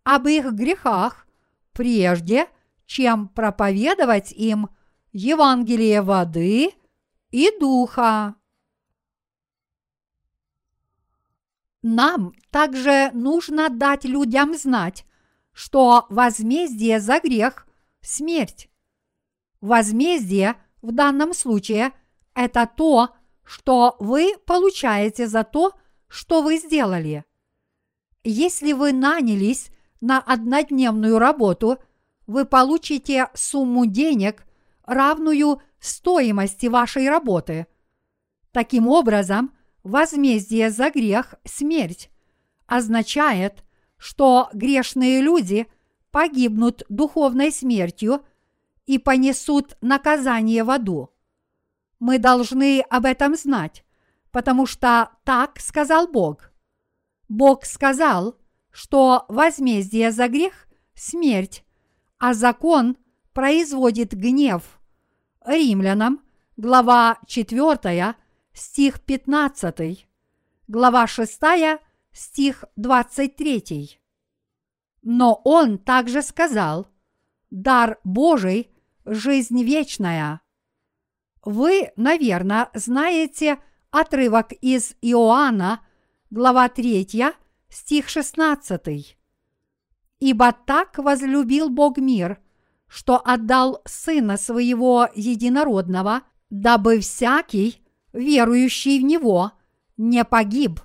об 0.02 0.26
их 0.26 0.52
грехах, 0.52 1.26
прежде 1.72 2.48
чем 2.86 3.28
проповедовать 3.28 4.32
им 4.32 4.68
Евангелие 5.12 6.02
воды 6.02 6.72
и 7.30 7.50
духа. 7.60 8.34
Нам 11.82 12.32
также 12.50 13.10
нужно 13.12 13.68
дать 13.68 14.04
людям 14.04 14.54
знать, 14.54 15.06
что 15.58 16.06
возмездие 16.08 17.00
за 17.00 17.18
грех– 17.18 17.66
смерть. 18.00 18.70
Возмездие 19.60 20.54
в 20.82 20.92
данном 20.92 21.34
случае– 21.34 21.90
это 22.36 22.70
то, 22.76 23.16
что 23.42 23.96
вы 23.98 24.36
получаете 24.46 25.26
за 25.26 25.42
то, 25.42 25.72
что 26.06 26.42
вы 26.42 26.58
сделали. 26.58 27.24
Если 28.22 28.72
вы 28.72 28.92
нанялись 28.92 29.70
на 30.00 30.20
однодневную 30.20 31.18
работу, 31.18 31.78
вы 32.28 32.44
получите 32.44 33.28
сумму 33.34 33.84
денег, 33.84 34.46
равную 34.84 35.60
стоимости 35.80 36.66
вашей 36.66 37.08
работы. 37.08 37.66
Таким 38.52 38.86
образом, 38.86 39.52
возмездие 39.82 40.70
за 40.70 40.90
грех– 40.90 41.34
смерть, 41.44 42.10
означает, 42.68 43.64
что 43.98 44.48
грешные 44.52 45.20
люди 45.20 45.66
погибнут 46.10 46.84
духовной 46.88 47.52
смертью 47.52 48.24
и 48.86 48.98
понесут 48.98 49.76
наказание 49.80 50.64
в 50.64 50.70
аду. 50.70 51.10
Мы 51.98 52.18
должны 52.18 52.80
об 52.80 53.04
этом 53.04 53.34
знать, 53.36 53.84
потому 54.30 54.66
что 54.66 55.10
так 55.24 55.60
сказал 55.60 56.08
Бог. 56.08 56.52
Бог 57.28 57.64
сказал, 57.64 58.36
что 58.70 59.26
возмездие 59.28 60.12
за 60.12 60.28
грех– 60.28 60.68
смерть, 60.94 61.64
а 62.18 62.34
закон 62.34 62.96
производит 63.32 64.14
гнев. 64.14 64.80
Римлянам, 65.44 66.22
глава 66.56 67.18
4, 67.26 68.14
стих 68.52 69.00
15, 69.00 70.08
глава 70.66 71.06
6, 71.06 71.40
стих 72.18 72.64
23. 72.76 74.00
Но 75.02 75.40
он 75.44 75.78
также 75.78 76.22
сказал, 76.22 76.88
дар 77.50 77.98
Божий– 78.04 78.70
жизнь 79.04 79.62
вечная. 79.62 80.40
Вы, 81.44 81.92
наверное, 81.96 82.70
знаете 82.74 83.58
отрывок 83.90 84.52
из 84.52 84.96
Иоанна, 85.00 85.80
глава 86.30 86.68
3, 86.68 87.06
стих 87.68 88.08
16. 88.08 89.16
«Ибо 90.20 90.52
так 90.52 90.98
возлюбил 90.98 91.70
Бог 91.70 91.96
мир, 91.98 92.40
что 92.88 93.22
отдал 93.24 93.80
Сына 93.84 94.36
Своего 94.36 95.08
Единородного, 95.14 96.22
дабы 96.50 96.98
всякий, 96.98 97.82
верующий 98.12 98.98
в 98.98 99.04
Него, 99.04 99.52
не 99.96 100.24
погиб, 100.24 100.80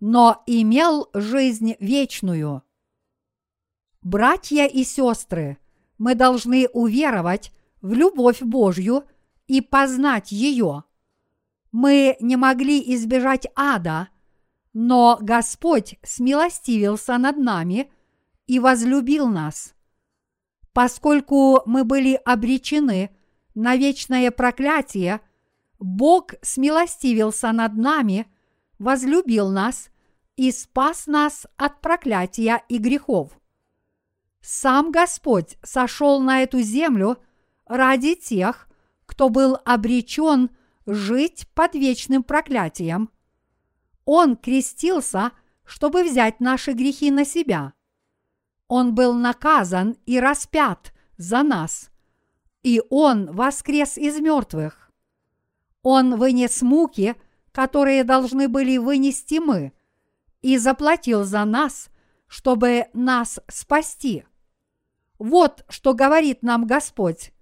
но 0.00 0.42
имел 0.46 1.08
жизнь 1.14 1.76
вечную. 1.80 2.62
Братья 4.02 4.66
и 4.66 4.84
сестры, 4.84 5.58
мы 5.98 6.14
должны 6.14 6.68
уверовать 6.72 7.52
в 7.80 7.92
любовь 7.92 8.40
Божью 8.40 9.04
и 9.46 9.60
познать 9.60 10.30
ее. 10.30 10.84
Мы 11.72 12.16
не 12.20 12.36
могли 12.36 12.80
избежать 12.94 13.46
ада, 13.54 14.08
но 14.72 15.18
Господь 15.20 15.96
смилостивился 16.02 17.18
над 17.18 17.36
нами 17.36 17.90
и 18.46 18.60
возлюбил 18.60 19.28
нас. 19.28 19.74
Поскольку 20.72 21.62
мы 21.66 21.84
были 21.84 22.14
обречены 22.14 23.10
на 23.54 23.76
вечное 23.76 24.30
проклятие, 24.30 25.20
Бог 25.80 26.34
смилостивился 26.42 27.50
над 27.52 27.76
нами, 27.76 28.26
возлюбил 28.78 29.50
нас 29.50 29.90
и 30.36 30.52
спас 30.52 31.06
нас 31.06 31.46
от 31.56 31.80
проклятия 31.80 32.62
и 32.68 32.78
грехов. 32.78 33.32
Сам 34.40 34.92
Господь 34.92 35.56
сошел 35.62 36.20
на 36.20 36.42
эту 36.42 36.60
землю 36.60 37.18
ради 37.66 38.14
тех, 38.14 38.68
кто 39.06 39.28
был 39.28 39.58
обречен 39.64 40.50
жить 40.86 41.46
под 41.54 41.74
вечным 41.74 42.22
проклятием. 42.22 43.10
Он 44.04 44.36
крестился, 44.36 45.32
чтобы 45.64 46.02
взять 46.02 46.40
наши 46.40 46.72
грехи 46.72 47.10
на 47.10 47.24
себя. 47.24 47.74
Он 48.68 48.94
был 48.94 49.14
наказан 49.14 49.96
и 50.06 50.20
распят 50.20 50.92
за 51.16 51.42
нас, 51.42 51.90
и 52.62 52.82
Он 52.90 53.32
воскрес 53.32 53.98
из 53.98 54.20
мертвых. 54.20 54.90
Он 55.82 56.16
вынес 56.16 56.62
муки, 56.62 57.16
которые 57.58 58.04
должны 58.04 58.46
были 58.46 58.76
вынести 58.76 59.40
мы, 59.40 59.72
и 60.42 60.58
заплатил 60.58 61.24
за 61.24 61.44
нас, 61.44 61.90
чтобы 62.28 62.86
нас 62.92 63.40
спасти. 63.48 64.22
Вот 65.18 65.64
что 65.68 65.92
говорит 65.92 66.44
нам 66.44 66.68
Господь, 66.68 67.32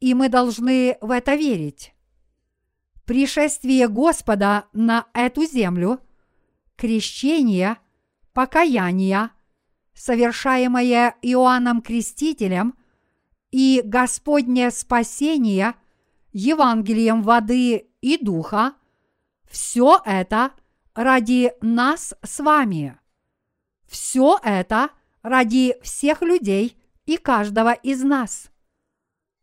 и 0.00 0.14
мы 0.14 0.28
должны 0.28 0.98
в 1.00 1.12
это 1.12 1.36
верить. 1.36 1.94
Пришествие 3.04 3.86
Господа 3.86 4.64
на 4.72 5.06
эту 5.14 5.44
землю, 5.46 6.00
крещение, 6.74 7.76
покаяние, 8.32 9.30
совершаемое 9.94 11.14
Иоанном 11.22 11.82
Крестителем 11.82 12.74
и 13.52 13.80
Господнее 13.84 14.72
спасение 14.72 15.76
Евангелием 16.32 17.22
воды 17.22 17.86
и 18.00 18.18
духа, 18.18 18.74
все 19.48 20.00
это 20.04 20.52
ради 20.94 21.52
нас 21.60 22.14
с 22.22 22.40
вами. 22.40 22.98
Все 23.86 24.38
это 24.42 24.90
ради 25.22 25.76
всех 25.82 26.22
людей 26.22 26.76
и 27.04 27.16
каждого 27.16 27.72
из 27.72 28.02
нас. 28.02 28.50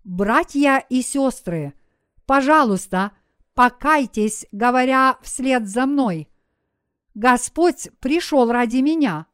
Братья 0.04 0.86
и 0.90 1.02
сестры, 1.02 1.74
пожалуйста, 2.26 3.12
покайтесь, 3.54 4.46
говоря 4.52 5.18
вслед 5.22 5.68
за 5.68 5.86
мной. 5.86 6.30
Господь 7.16 7.90
пришел 8.00 8.52
ради 8.52 8.78
меня. 8.78 9.28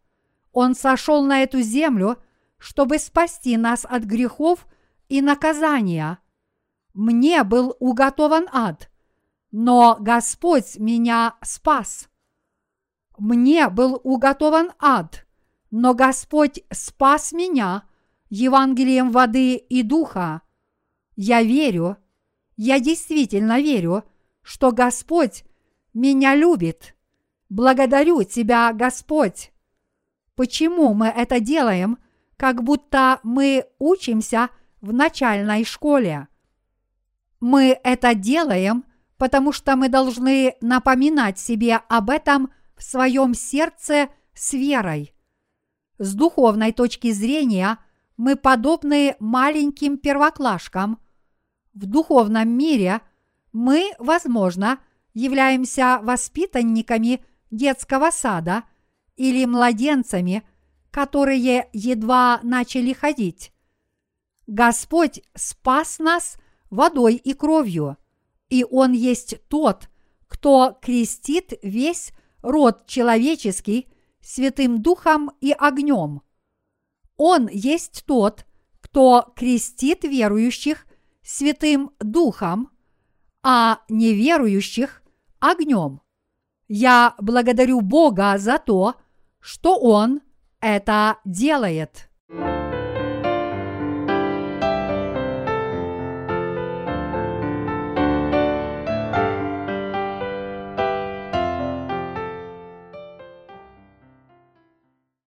Он 0.51 0.75
сошел 0.75 1.23
на 1.23 1.43
эту 1.43 1.61
землю, 1.61 2.17
чтобы 2.57 2.99
спасти 2.99 3.57
нас 3.57 3.85
от 3.85 4.03
грехов 4.03 4.67
и 5.07 5.21
наказания. 5.21 6.19
Мне 6.93 7.43
был 7.43 7.75
уготован 7.79 8.47
ад, 8.51 8.89
но 9.51 9.97
Господь 9.99 10.77
меня 10.77 11.35
спас. 11.41 12.09
Мне 13.17 13.69
был 13.69 13.99
уготован 14.03 14.71
ад, 14.79 15.25
но 15.71 15.93
Господь 15.93 16.61
спас 16.71 17.31
меня 17.31 17.83
Евангелием 18.29 19.11
воды 19.11 19.55
и 19.55 19.83
духа. 19.83 20.41
Я 21.15 21.41
верю, 21.41 21.97
я 22.55 22.79
действительно 22.79 23.59
верю, 23.59 24.03
что 24.41 24.71
Господь 24.71 25.43
меня 25.93 26.35
любит. 26.35 26.95
Благодарю 27.49 28.23
Тебя, 28.23 28.71
Господь. 28.73 29.51
Почему 30.35 30.93
мы 30.93 31.07
это 31.07 31.39
делаем, 31.39 31.97
как 32.37 32.63
будто 32.63 33.19
мы 33.23 33.65
учимся 33.79 34.49
в 34.79 34.93
начальной 34.93 35.65
школе? 35.65 36.27
Мы 37.39 37.77
это 37.83 38.13
делаем, 38.13 38.85
потому 39.19 39.51
что 39.51 39.75
мы 39.75 39.89
должны 39.89 40.55
напоминать 40.61 41.37
себе 41.37 41.75
об 41.87 42.09
этом 42.09 42.51
в 42.75 42.83
своем 42.83 43.35
сердце 43.35 44.09
с 44.33 44.53
верой. 44.53 45.13
С 45.99 46.15
духовной 46.15 46.71
точки 46.71 47.11
зрения 47.11 47.77
мы 48.17 48.35
подобны 48.35 49.15
маленьким 49.19 49.99
первоклашкам– 49.99 50.97
в 51.79 51.85
духовном 51.85 52.49
мире 52.49 52.99
мы, 53.53 53.91
возможно, 53.99 54.79
являемся 55.13 55.99
воспитанниками 56.03 57.23
детского 57.51 58.11
сада 58.11 58.63
или 59.15 59.45
младенцами, 59.45 60.43
которые 60.91 61.69
едва 61.71 62.41
начали 62.43 62.91
ходить. 62.91 63.53
Господь 64.45 65.21
спас 65.35 65.99
нас 65.99 66.37
водой 66.69 67.15
и 67.15 67.33
кровью, 67.33 67.97
и 68.49 68.65
Он 68.69 68.91
есть 68.91 69.35
тот, 69.47 69.89
кто 70.27 70.77
крестит 70.81 71.53
весь 71.63 72.11
род 72.41 72.85
человеческий 72.87 73.87
Святым 74.21 74.81
Духом 74.81 75.31
и 75.41 75.51
огнем. 75.51 76.21
Он 77.17 77.47
есть 77.47 78.03
тот, 78.05 78.45
кто 78.81 79.33
крестит 79.35 80.03
верующих 80.03 80.85
Святым 81.21 81.91
Духом, 81.99 82.71
а 83.43 83.79
неверующих– 83.89 85.03
огнем. 85.39 86.01
Я 86.67 87.15
благодарю 87.19 87.81
Бога 87.81 88.37
за 88.37 88.59
то, 88.59 88.95
что 89.39 89.77
Он 89.79 90.21
это 90.59 91.17
делает. 91.25 92.08